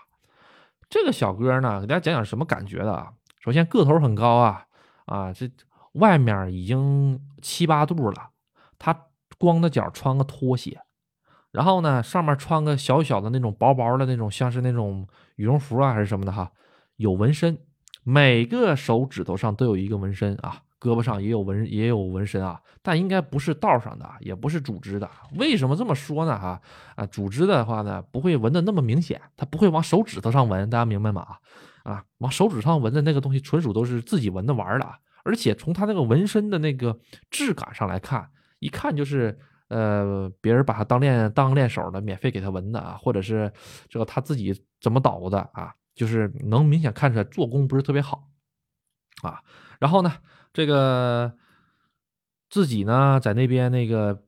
[0.89, 3.13] 这个小哥呢，给大家讲讲什么感觉的啊？
[3.39, 4.65] 首先个头很高啊，
[5.05, 5.47] 啊，这
[5.93, 8.31] 外面已经七八度了，
[8.79, 10.81] 他光着脚穿个拖鞋，
[11.53, 15.07] 然后呢，上面穿个小小的那种薄薄的那种，像是那种
[15.37, 16.51] 羽绒服啊还是什么的哈，
[16.97, 17.59] 有纹身，
[18.05, 20.63] 每个手指头上都有一个纹身啊。
[20.81, 25.09] 胳膊上也有纹，也有纹身啊，但应该不是道上的，也不是组织的。
[25.37, 26.39] 为什么这么说呢？
[26.39, 26.59] 哈
[26.97, 31.37] 啊，组织的话呢，不会纹的那么明显，他不会往手指头上纹，大家明白吗？
[31.83, 34.89] 啊，往手指上纹的那个东西，纯属都是自己纹的玩的。
[35.23, 36.99] 而且从他那个纹身的那个
[37.31, 38.27] 质感上来看，
[38.59, 43.53] 一看就是呃，别人把他当练当练手的，免费给他纹的啊，或者是
[43.91, 48.29] 这个他自己怎么捣鼓的啊，就是能明显看出来做工不是特别好
[49.23, 49.39] 啊。
[49.79, 50.11] 然后呢？
[50.53, 51.33] 这个
[52.49, 54.25] 自己呢，在那边那个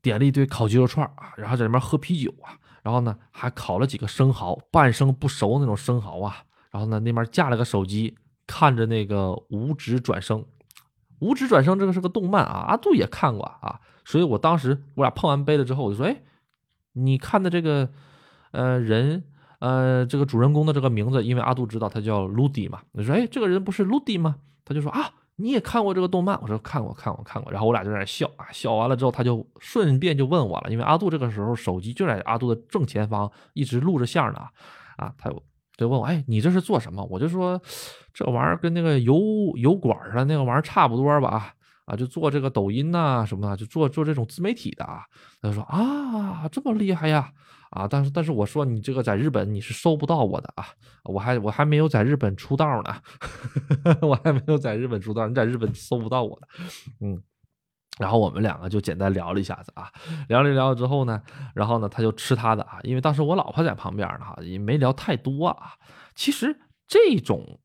[0.00, 8.16] 点了一堆烤鸡肉串啊，然后在那边喝啤酒啊，然后呢还烤了几个生蚝，半生不熟那种生蚝啊，然后呢那边架了个手机，
[8.46, 10.44] 看着那个无指转生，
[11.18, 16.22] 无指转生这个是个动漫啊，阿杜也看过啊，所以我当时我俩碰完杯了之后，我就说，哎，
[16.92, 17.90] 你看的这个
[18.52, 19.24] 呃人
[19.58, 24.36] 呃这个主人公的这个名字，因为阿杜知道他叫卢迪嘛，我说，哎，这个人不是卢迪吗？
[24.64, 25.12] 他就说啊。
[25.36, 26.38] 你也看过这个动漫？
[26.40, 27.52] 我说看过，看过，看过。
[27.52, 34.40] 然后我俩就在那笑啊，笑完了之后，他就顺便就问我了，因为阿杜这个时候手机就在阿杜的正前方，一直录着像呢，
[34.96, 35.30] 啊，他
[35.76, 37.04] 就问我，哎，你这是做什么？
[37.10, 37.60] 我就说，
[38.14, 39.20] 这玩意儿跟那个油
[39.56, 41.52] 油管儿的那个玩意儿差不多吧，
[41.84, 45.02] 啊，就做这个抖音呐什么的，就做做这种自媒体的啊。
[45.42, 47.30] 他就说啊，这么厉害呀。
[47.70, 50.66] 啊，但是但是我说你这个在日本你是搜不到我的啊，
[51.04, 52.96] 我还我还没有在日本出道呢，
[54.02, 56.48] 我还没有在日本出道，你在日本搜不到我的，
[57.00, 57.20] 嗯，
[57.98, 59.90] 然后我们两个就简单聊了一下子啊，
[60.28, 61.20] 聊了聊之后呢，
[61.54, 65.72] 然后呢他就吃他的啊，因为当时我老婆在旁边呢哈，也没聊太多啊。
[66.14, 67.58] 其实这种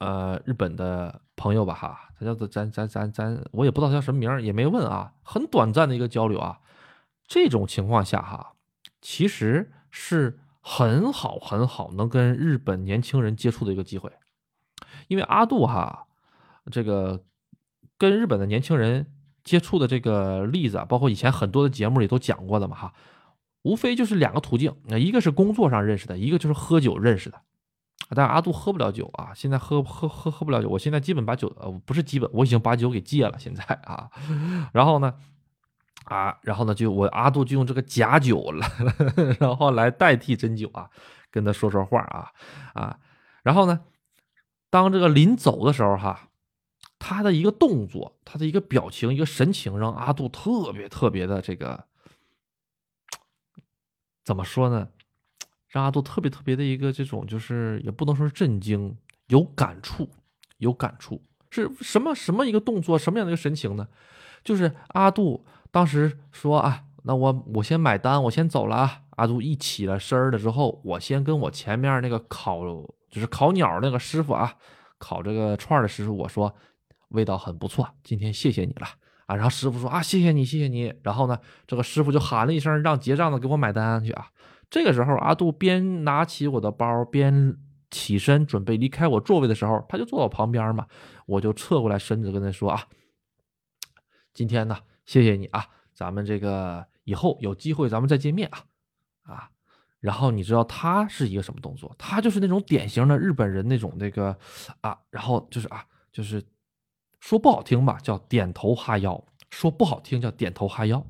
[0.00, 6.58] 呃日本的朋友吧哈，他叫做咱咱咱咱，我也不知道叫什么名儿也没问啊，很短暂的一个交流啊，
[7.28, 8.54] 这种情况下哈。
[9.02, 14.12] 其实是很好很好，能跟日本年轻人接触的一个机会，
[15.08, 16.06] 因为阿杜哈，
[16.70, 17.24] 这个
[17.98, 19.08] 跟日本的年轻人
[19.42, 22.94] 接触的这个例子啊，包括以前很多的节目里都讲过的嘛哈，
[23.62, 27.40] 无非就是两个途径，那一个是工作上认识的，一个就是喝酒认识的，
[28.10, 34.08] 但阿杜喝不了酒啊，现在喝喝喝喝不了酒，我现在基本把酒呃不是基本，我已经把酒给戒了，现在啊，
[34.72, 35.12] 然后呢。
[36.04, 38.66] 啊，然后呢，就我阿杜就用这个假酒了，
[39.38, 40.90] 然后来代替真酒啊，
[41.30, 42.32] 跟他说说话啊
[42.74, 42.98] 啊，
[43.42, 43.80] 然后呢，
[44.68, 46.28] 当这个临走的时候哈，
[46.98, 51.84] 他的一个动作，他的一个表情，一个神情，让阿杜特别特别的这个
[54.24, 54.88] 怎么说呢？
[55.68, 58.96] 让阿杜特别特别的一个这种，就是也不能说是震惊，
[59.28, 60.10] 有感触，
[60.58, 63.86] 有感触，是什么什么一个动作，什么样的一个神情呢？
[64.42, 65.46] 就是阿杜。
[65.72, 69.00] 当时说啊，那我我先买单，我先走了啊。
[69.16, 72.60] 阿杜一起了身儿了之后，我先跟我前面那个烤，
[73.10, 74.54] 就是烤鸟那个师傅啊，
[74.98, 76.54] 烤这个串的师傅，我说
[77.08, 78.86] 味道很不错，今天谢谢你了
[79.26, 79.34] 啊。
[79.34, 80.92] 然后师傅说啊，谢谢你，谢谢你。
[81.02, 84.28] 然后呢，这个师傅就喊了一声，让结账的给我买单去啊。
[84.70, 87.56] 这个时候，阿杜边拿起我的包，边
[87.90, 90.86] 起身准备离开我座位的时候，他就坐我旁边嘛，
[91.26, 92.84] 我就侧过来身子跟他说啊，
[94.32, 94.78] 今天呢。
[95.12, 98.64] 谢谢你啊，咱们这个以后有机会咱们再见面啊
[99.24, 99.50] 啊！
[100.00, 101.94] 然后你知道他是一个什么动作？
[101.98, 104.34] 他就是那种典型的日本人那种那个
[104.80, 106.42] 啊，然后就是啊，就是
[107.20, 111.04] 说不好听吧，叫点头哈腰；说不好听叫点头哈腰，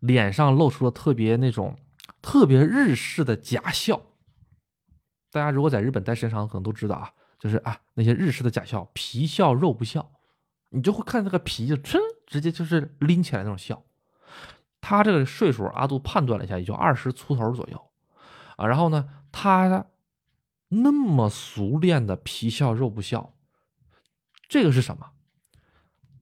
[0.00, 1.78] 脸上露出了特别那种
[2.20, 4.02] 特别日式的假笑。
[5.30, 10.10] 大家如果在日本待时间长，可能都知道啊，就是啊那些日式的假笑，皮笑肉不笑，
[10.70, 12.02] 你就会看那个皮就真。
[12.26, 13.84] 直接就是拎起来那种笑，
[14.80, 17.90] 他这个岁数，阿杜判断了一下，也就二十出头左右，
[18.56, 19.86] 啊，然后呢，他
[20.68, 23.34] 那么熟练的皮笑肉不笑，
[24.48, 25.10] 这个是什么？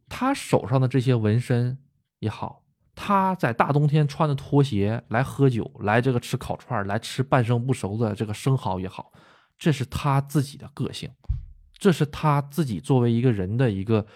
[0.08, 1.78] 他手上的这些纹身
[2.18, 2.62] 也好，
[2.94, 9.12] 他在大冬天穿的拖鞋来喝酒，来这个吃烤串，来吃半生不熟的这个生蚝也好，
[9.58, 11.10] 这是他自己的个性，
[11.72, 14.06] 这是他自己作为一个人的一个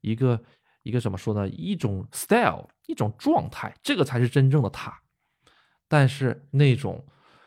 [0.00, 0.42] 一个。
[0.84, 1.48] 一个怎么说呢？
[1.48, 5.00] 一种 style，一种状态，这个才是真正的他。
[5.88, 7.04] 但是那种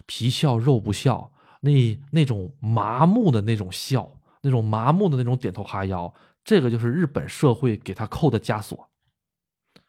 [0.07, 1.31] 皮笑肉不笑，
[1.61, 1.71] 那
[2.11, 4.11] 那种麻木的那种笑，
[4.41, 6.11] 那种麻木的那种点头哈腰，
[6.43, 8.89] 这个就是日本社会给他扣的枷锁。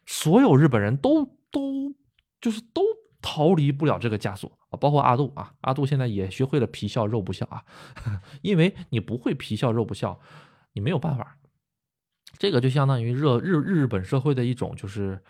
[0.05, 1.95] 所有日本人都都
[2.43, 2.83] 就是都
[3.23, 7.65] 逃离不了这个枷锁啊，包括阿杜啊，阿杜现在也学会了皮笑肉不笑啊，
[8.43, 10.21] 因为你不会皮笑肉不笑，
[10.75, 11.38] 你没有办法。
[12.37, 15.21] 这个就相当于日日日本社会的一种就是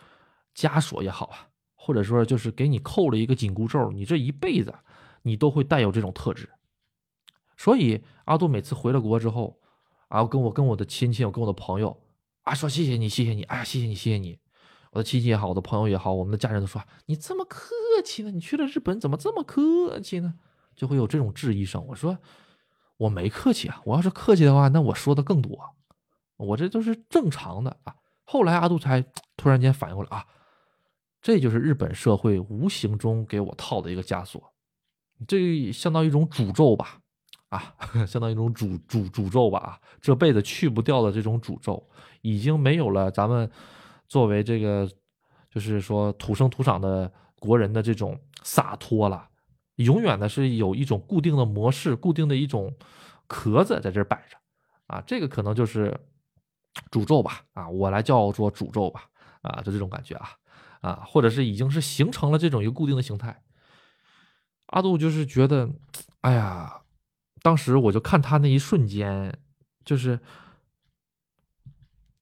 [0.55, 4.75] 枷锁也好啊，或者说就是给你扣了一个紧箍咒，你这一辈子
[5.23, 6.49] 你都会带有这种特质。
[7.57, 9.59] 所以阿杜每次回了国之后，
[10.09, 12.01] 啊，跟我跟我的亲戚，我跟我的朋友
[12.43, 14.39] 啊说谢谢你，谢谢你，哎呀，谢谢你，谢谢你。
[14.93, 17.71] 我的亲戚也好，我的朋友也好，我们的家人都说你这么客
[18.05, 20.35] 气呢，你去了日本怎么这么客气呢？
[20.75, 21.85] 就会有这种质疑声。
[21.89, 22.19] 我说
[22.97, 25.75] 我没客气啊，我要是客气的话，那我说的更多。
[26.39, 27.95] 我这都是正常的啊！
[28.23, 29.05] 后来阿杜才
[29.37, 30.25] 突然间反应过来啊，
[31.21, 34.53] 这就是日本社会无形中给我套的一个枷锁，
[35.27, 37.01] 这相当于一种诅咒吧？
[37.49, 37.75] 啊，
[38.07, 39.59] 相当于一种诅诅诅咒吧？
[39.59, 41.89] 啊，这辈子去不掉的这种诅咒，
[42.21, 43.51] 已经没有了咱们
[44.07, 44.89] 作为这个
[45.51, 47.11] 就是说土生土长的
[47.41, 49.29] 国人的这种洒脱了，
[49.77, 52.77] 永远的是有一种固定的模式、固定的一种
[53.27, 54.37] 壳子在这摆着
[54.87, 55.99] 啊，这个可能就是。
[56.91, 59.09] 诅咒吧，啊，我来叫做诅咒吧，
[59.43, 60.31] 啊，就这种感觉啊，
[60.81, 63.43] 啊，或者是已经是形成了这种一个固定的形态。
[64.67, 65.71] 阿杜就是觉得，
[66.21, 66.83] 哎呀，
[67.43, 69.39] 当时我就看他那一瞬间，
[69.85, 70.21] 就是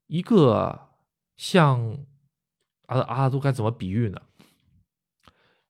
[0.07, 0.88] 一个
[1.36, 1.98] 像
[2.86, 4.20] 阿阿杜该怎么比喻呢？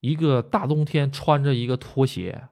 [0.00, 2.48] 一个大冬天穿着一个拖鞋，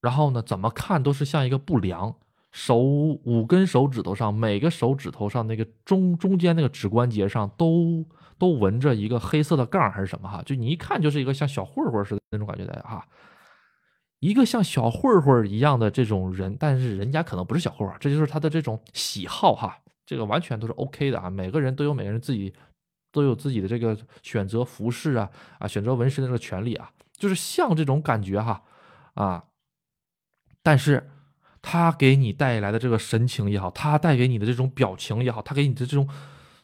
[0.00, 2.16] 然后呢，怎么看都是像一个不良。
[2.52, 8.06] 手五根手指头上，每个手指头上那个中中间那个指关节上都
[8.38, 10.42] 都纹着一个黑色的杠还是什么哈？
[10.44, 13.08] 就你一看就是一个像小混混似的那种感觉的哈。
[14.18, 19.78] 一个像小混混一样的这种人，但是人家可能不是小混混，这就是他的这种喜好哈。
[20.04, 22.52] 这个完全都是 OK 的啊，每个人都有每个人自己
[23.10, 28.62] 都有自己的这个选择服饰啊啊，选择纹身的这个权利啊，就是像这种感觉哈
[29.14, 29.44] 啊，
[30.62, 31.08] 但是。
[31.62, 36.08] 他给你带来的这个神情也好，他带给你的这种表情也好，他给你的这种、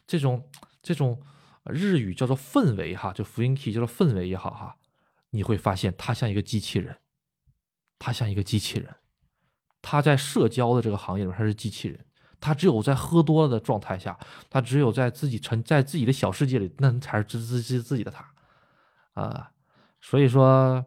[0.05, 0.49] 这种、
[0.83, 1.21] 这种
[1.63, 4.75] 日语叫做氛围哈，就福音体叫做氛围也好哈，
[5.29, 6.97] 你会发现他像一个机器人，
[7.97, 8.93] 他像一个机器人，
[9.81, 12.05] 他在社交的这个行业里面他是机器人，
[12.41, 14.19] 他只有在喝多了的状态下，
[14.49, 18.25] 他只有在自己沉在自己的小世界里，那才是自自自自己的他。
[19.13, 19.51] 啊，
[20.01, 20.85] 所以说，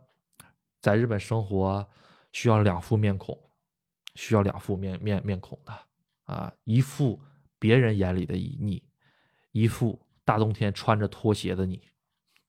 [0.83, 1.89] 在日本生活
[2.33, 3.39] 需要两副面孔。
[4.15, 5.73] 需要两副面面面孔的
[6.25, 7.21] 啊，一副
[7.59, 8.83] 别人眼里的你，
[9.53, 11.81] 一副大冬天穿着拖鞋的你，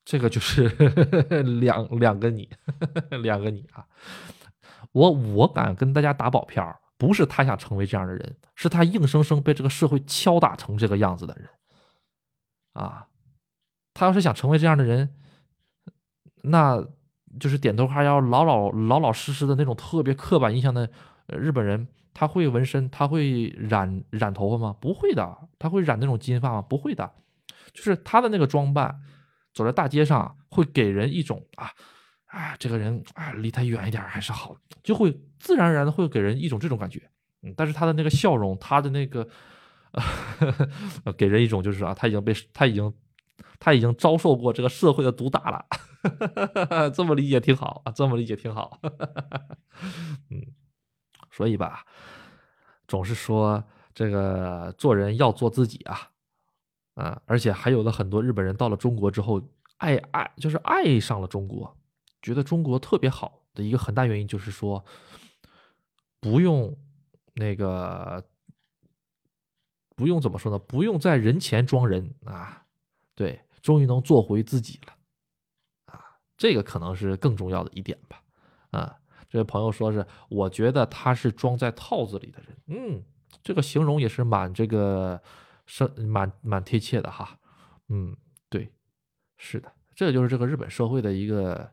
[0.04, 0.68] 这个就是
[1.60, 2.50] 两两个你，
[3.24, 3.88] 两个你啊！
[4.92, 11.50] 我我敢跟大家打保票，不是他想成为这样的人，是他硬生生被这个社会敲打成这个样子的人
[12.74, 13.08] 啊！
[13.94, 15.16] 他要是想成为这样的人，
[16.44, 16.86] 那
[17.40, 20.90] 就是点头哈腰、老老老老实实的那种特别刻板印象的。
[21.28, 24.76] 日本人他会纹身，他会染染头发吗？
[24.80, 26.62] 不会的，他会染那种金发吗？
[26.62, 27.12] 不会的，
[27.74, 29.02] 就是他的那个装扮，
[29.54, 31.72] 走在大街上会给人一种啊
[32.28, 37.02] 啊，这个人啊离他远一点还是好，就会自然而然的会给人一种这种感觉。
[37.42, 39.28] 嗯，但是他的那个笑容，他的那个，
[41.18, 42.94] 给人一种就是啊，他已经被他已经
[43.60, 45.66] 他已经遭受过这个社会的毒打了。
[46.94, 48.80] 这么理解挺好啊，这么理解挺好。
[50.30, 50.46] 嗯。
[51.36, 51.84] 所以吧，
[52.88, 56.12] 总是说这个做人要做自己啊，
[56.94, 59.42] 啊，而且还有的很多日本人到了中国之后，
[59.78, 61.76] 爱爱就是爱上了中国，
[62.22, 64.86] 觉得中国特别好的一个很大原因就是说，
[66.20, 66.78] 不用
[67.34, 68.24] 那个
[69.96, 70.60] 不用怎么说呢？
[70.60, 72.64] 不用在人前装人啊，
[73.16, 74.94] 对，终于能做回自己了，
[75.86, 78.22] 啊，这个可能是更重要的一点吧，
[78.70, 79.00] 啊。
[79.34, 82.56] 这位朋友说是，我觉得他是装在套子里的人。
[82.68, 83.04] 嗯，
[83.42, 85.20] 这个形容也是蛮这个
[85.66, 87.40] 是蛮蛮贴切的哈。
[87.90, 88.16] 嗯，
[88.48, 88.72] 对，
[89.38, 91.68] 是的，这就是这个日本社会的一个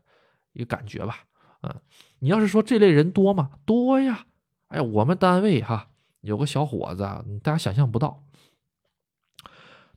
[0.53, 1.19] 一个感觉吧。
[1.61, 1.71] 嗯，
[2.17, 3.51] 你要是说这类人多吗？
[3.63, 4.25] 多呀。
[4.69, 5.91] 哎呀，我们单位哈
[6.21, 7.03] 有个小伙子，
[7.43, 8.23] 大家想象不到，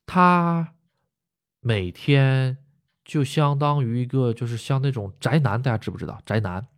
[0.04, 0.74] 他
[1.60, 2.58] 每天
[3.06, 6.68] 就相当于一个就是像那种宅男，大家知不知道宅男？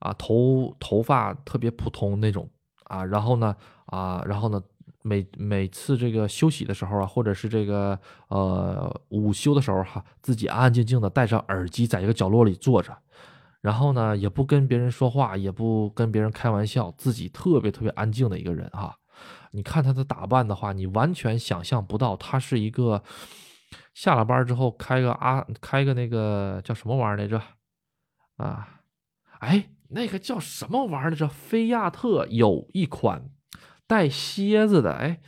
[0.00, 2.48] 啊，头头发特别普通那种
[2.84, 3.54] 啊，然后呢，
[3.86, 4.60] 啊，然后呢，
[5.02, 7.98] 每每次这个休息的时候啊，或者是这个
[8.28, 12.96] 呃午休的时候哈，自己安安静静的戴上耳机，在一个角落里坐着，
[13.60, 18.96] 然后呢，也不跟别人说话，也不跟别人开玩笑，自己特别特别安静的一个人哈。
[19.52, 23.02] 你看他的打扮的话，你完全想象不到他是一个
[23.92, 27.42] 下了班之后开个啊，开个那个叫什么玩意儿来着？
[28.38, 28.80] 啊，
[29.40, 29.68] 哎。
[29.90, 31.28] 那个叫什么玩意儿来着？
[31.28, 33.28] 菲亚特有一款
[33.86, 35.20] 带蝎子的，哎，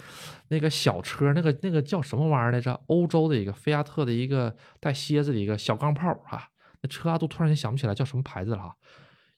[0.49, 2.81] 那个小车，那个那个叫什么玩意儿来着？
[2.87, 6.51] 欧洲的一个菲亚特的一个带蝎子的一个小钢炮哈，
[6.81, 8.77] 那车啊都突然间想不起来叫什么牌子了哈。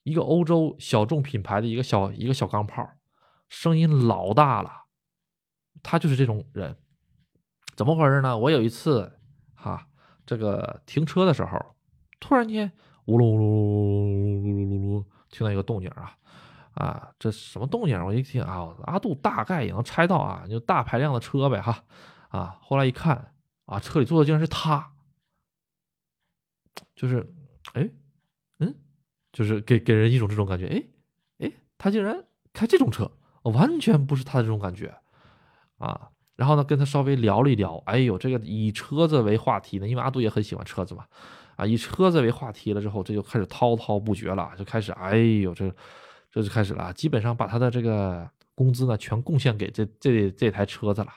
[0.03, 2.87] 一个欧洲小众品牌的一个小一个小钢炮，
[3.49, 4.85] 声音老大了。
[5.81, 6.77] 他就是这种人，
[7.75, 8.37] 怎么回事呢？
[8.37, 9.19] 我有一次
[9.55, 9.87] 哈，
[10.25, 11.75] 这个停车的时候，
[12.19, 12.71] 突然间
[13.05, 15.05] 呜噜噜噜噜噜噜噜噜。
[15.35, 16.15] 听到一个动静啊，
[16.75, 17.99] 啊，这什么动静？
[18.05, 21.83] 我一听啊，阿杜大概也能猜到啊，就大排量的车呗哈，
[22.29, 23.33] 啊，后来一看
[23.65, 24.93] 啊，车里坐的竟然是他，
[26.95, 27.33] 就是，
[27.73, 27.89] 哎，
[28.59, 28.73] 嗯，
[29.33, 30.83] 就是给给人一种这种感觉，哎，
[31.39, 33.11] 哎，他竟然开这种车，
[33.43, 34.95] 完全不是他的这种感觉
[35.79, 36.11] 啊。
[36.37, 41.05] 然后呢，跟他稍微聊了一聊，哎呦，这个以车子为话题呢，因为阿杜也很喜欢车子嘛。
[41.55, 45.73] 啊，以车子为话题了之后，这就开始滔滔不绝了，就开始，哎呦，这
[46.31, 51.11] 这就开始了，基本上把他的这个工资呢全贡献给这这这台车子了，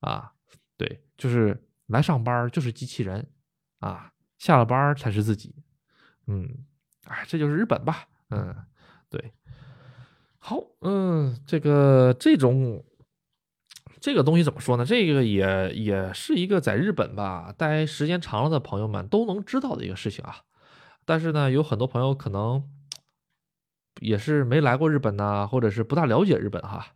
[0.00, 0.32] 啊，
[0.76, 3.26] 对，就是来上班就是机器人，
[3.80, 5.54] 啊，下了班才是自己，
[6.26, 6.48] 嗯，
[7.04, 8.54] 哎，这就是日本吧，嗯，
[9.10, 9.32] 对，
[10.38, 12.84] 好，嗯，这个这种
[14.06, 14.84] 这个东西怎么说呢？
[14.84, 20.42] 这个也也是一个在日本吧待时间长了的朋友们都能知道的一个事情啊。
[21.04, 22.70] 但是呢，有很多朋友可能
[24.00, 26.86] 也是没来过日本呐，或者是不大了解日本哈。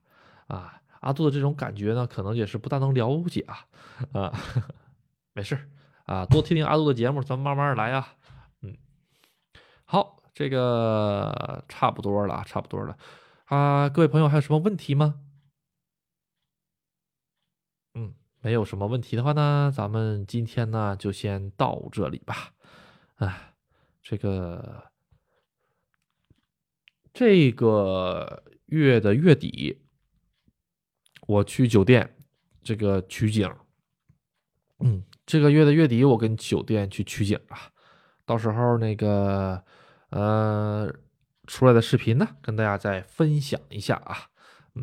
[0.46, 3.66] 啊，阿杜的这种感觉呢，可能也是不大能了解啊。
[4.12, 4.32] 啊，
[5.34, 5.58] 没事
[6.06, 8.14] 啊，多听听阿杜的节目，咱们慢慢来啊。
[8.62, 8.76] 嗯，
[9.84, 12.96] 好，这个差不多了，差不多了
[13.46, 13.88] 啊。
[13.88, 15.16] 各位朋友还有什么问题吗？
[17.92, 22.52] 嗯，没有什么问题的话呢，咱们今天呢就先到这里吧。
[23.16, 23.46] 哎。
[24.02, 24.90] 这个
[27.12, 29.78] 这个月的月底，
[31.26, 32.16] 我去酒店
[32.62, 33.48] 这个取景。
[34.78, 37.70] 嗯，这个月的月底，我跟酒店去取景啊。
[38.24, 39.62] 到时候那个
[40.08, 40.92] 呃
[41.46, 44.30] 出来的视频呢，跟大家再分享一下啊。
[44.74, 44.82] 嗯，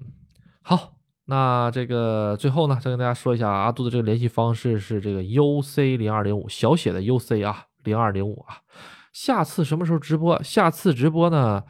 [0.61, 0.96] 好，
[1.29, 8.59] 那这个最后呢，再跟大家说一下阿杜的这个联系方式是这个 UC 零二零五小写的 UC 啊，零二零五啊。
[9.11, 10.41] 下次什么时候直播？
[10.41, 11.63] 下次直播呢？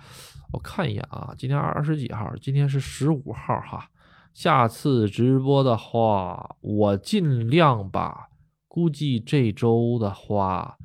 [0.54, 2.32] 我看一眼啊，今天二十几号？
[2.40, 3.90] 今天是十五号哈。
[4.34, 8.28] 下次直播的话，我尽量吧。
[8.68, 10.78] 估计这周的话，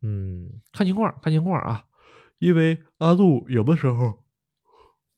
[0.00, 1.84] 嗯，看情况，看情况啊。
[2.38, 4.20] 因为阿杜有的时候，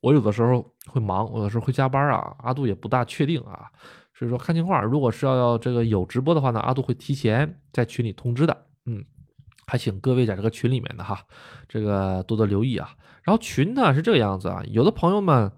[0.01, 2.35] 我有的时候会忙，有的时候会加班啊。
[2.39, 3.69] 阿杜也不大确定啊，
[4.13, 4.83] 所以说看情况。
[4.83, 8.65] 如果是要要这个有直播的话呢，阿杜会提前在群里通知的。
[8.85, 9.05] 嗯。
[9.69, 11.19] 还请各位在这个群里面的哈，
[11.67, 12.95] 这个多多留意啊。
[13.23, 15.51] 然后群呢是这个样子啊，有的朋友们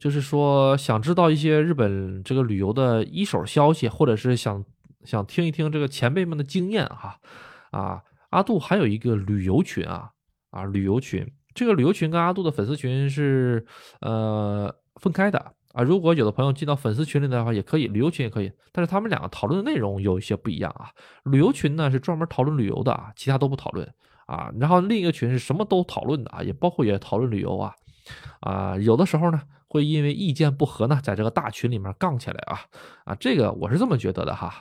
[0.00, 4.64] 就是说想知道一些日本这个旅游的一手消息，或者是想
[5.04, 7.20] 想听一听这个前辈们的经验哈。
[7.70, 10.10] 啊，阿杜还有一个旅游群啊
[10.50, 11.24] 啊，旅游群，
[11.54, 13.66] 这个旅游群跟阿杜的粉丝群是
[14.00, 15.54] 呃分开的。
[15.72, 20.90] 啊，如果有的朋友进到粉丝群里的话，也可以，旅游群也可以，但是他们两个讨论的内容有一些不一样啊。
[21.24, 23.90] 旅游群呢是专门讨论旅游的啊，其他都不讨论
[24.26, 24.52] 啊。
[24.60, 27.72] 然后另一个群是什么都讨论的啊，也包括也讨论旅游啊。
[28.40, 32.60] 啊，有的时候呢会因为意见不合呢，在这个大群里面杠起来啊。
[33.06, 34.52] 啊，这个我是这么觉得的哈。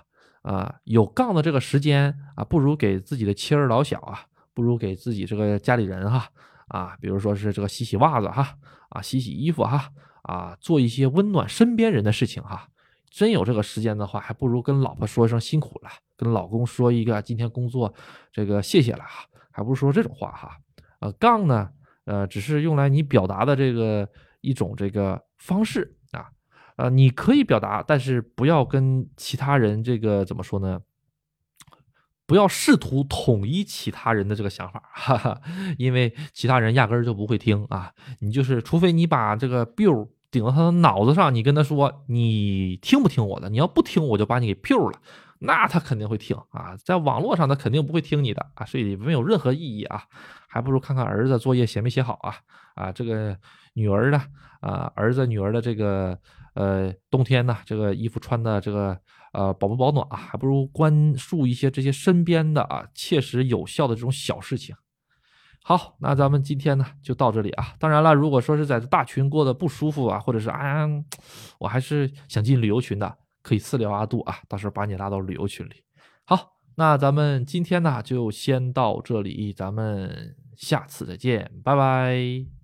[0.43, 4.21] 啊，有杠的这个时间啊，不如给自己的妻儿老小啊，
[4.53, 6.29] 不如给自己这个家里人哈。
[6.71, 8.57] 啊比如说是这个洗洗袜子哈，
[8.89, 9.89] 啊，洗洗衣服哈。
[10.23, 12.69] 啊，做一些温暖身边人的事情哈。
[13.09, 17.91] 真有这个时间的话，还不如跟老婆说一声辛苦了，跟老公说一个今天工作
[18.31, 20.55] 这个谢谢了哈，还不如说这种话哈。
[20.99, 21.67] 呃，杠呢，
[22.05, 24.07] 呃，只是用来你表达的这个
[24.41, 26.29] 一种这个方式啊。
[26.75, 30.79] 呃，你可以表达，但是不要跟其他人这个怎么说呢？
[32.31, 35.41] 不要试图统一其他人的这个想法， 哈哈，
[35.77, 37.91] 因为其他人压根儿就不会听啊。
[38.21, 43.49] 你就是，除非你把这个 biu 顶到他的脑子上，你跟他说你听不听我的？
[43.49, 44.97] 你要不听，我就把你给 biu 了，
[45.39, 46.73] 那他肯定会听啊。
[46.81, 50.03] 在网络上，他肯定不会听你的啊，所以没有任何意义啊。
[50.47, 52.35] 还不如看看儿子作业写没写好啊
[52.75, 53.37] 啊，这个
[53.73, 54.17] 女儿的
[54.61, 56.17] 啊，儿子女儿的这个
[56.53, 58.97] 呃冬天呢，这个衣服穿的这个。
[59.31, 60.17] 呃，保不保暖啊？
[60.17, 64.75] 还不如关注一些这些身边的啊，切实有效的这种小事情。
[65.63, 67.75] 好，那咱们今天呢就到这里啊。
[67.79, 70.87] 当然了，如果说是在大群过得不舒服啊，或者是啊，
[71.59, 75.83] 我还是想进旅游群的，可以私聊阿杜啊，到时候把你拉到旅游群里。
[76.25, 82.60] 好，那咱们今天呢就先到这里，咱们下次再见，拜拜。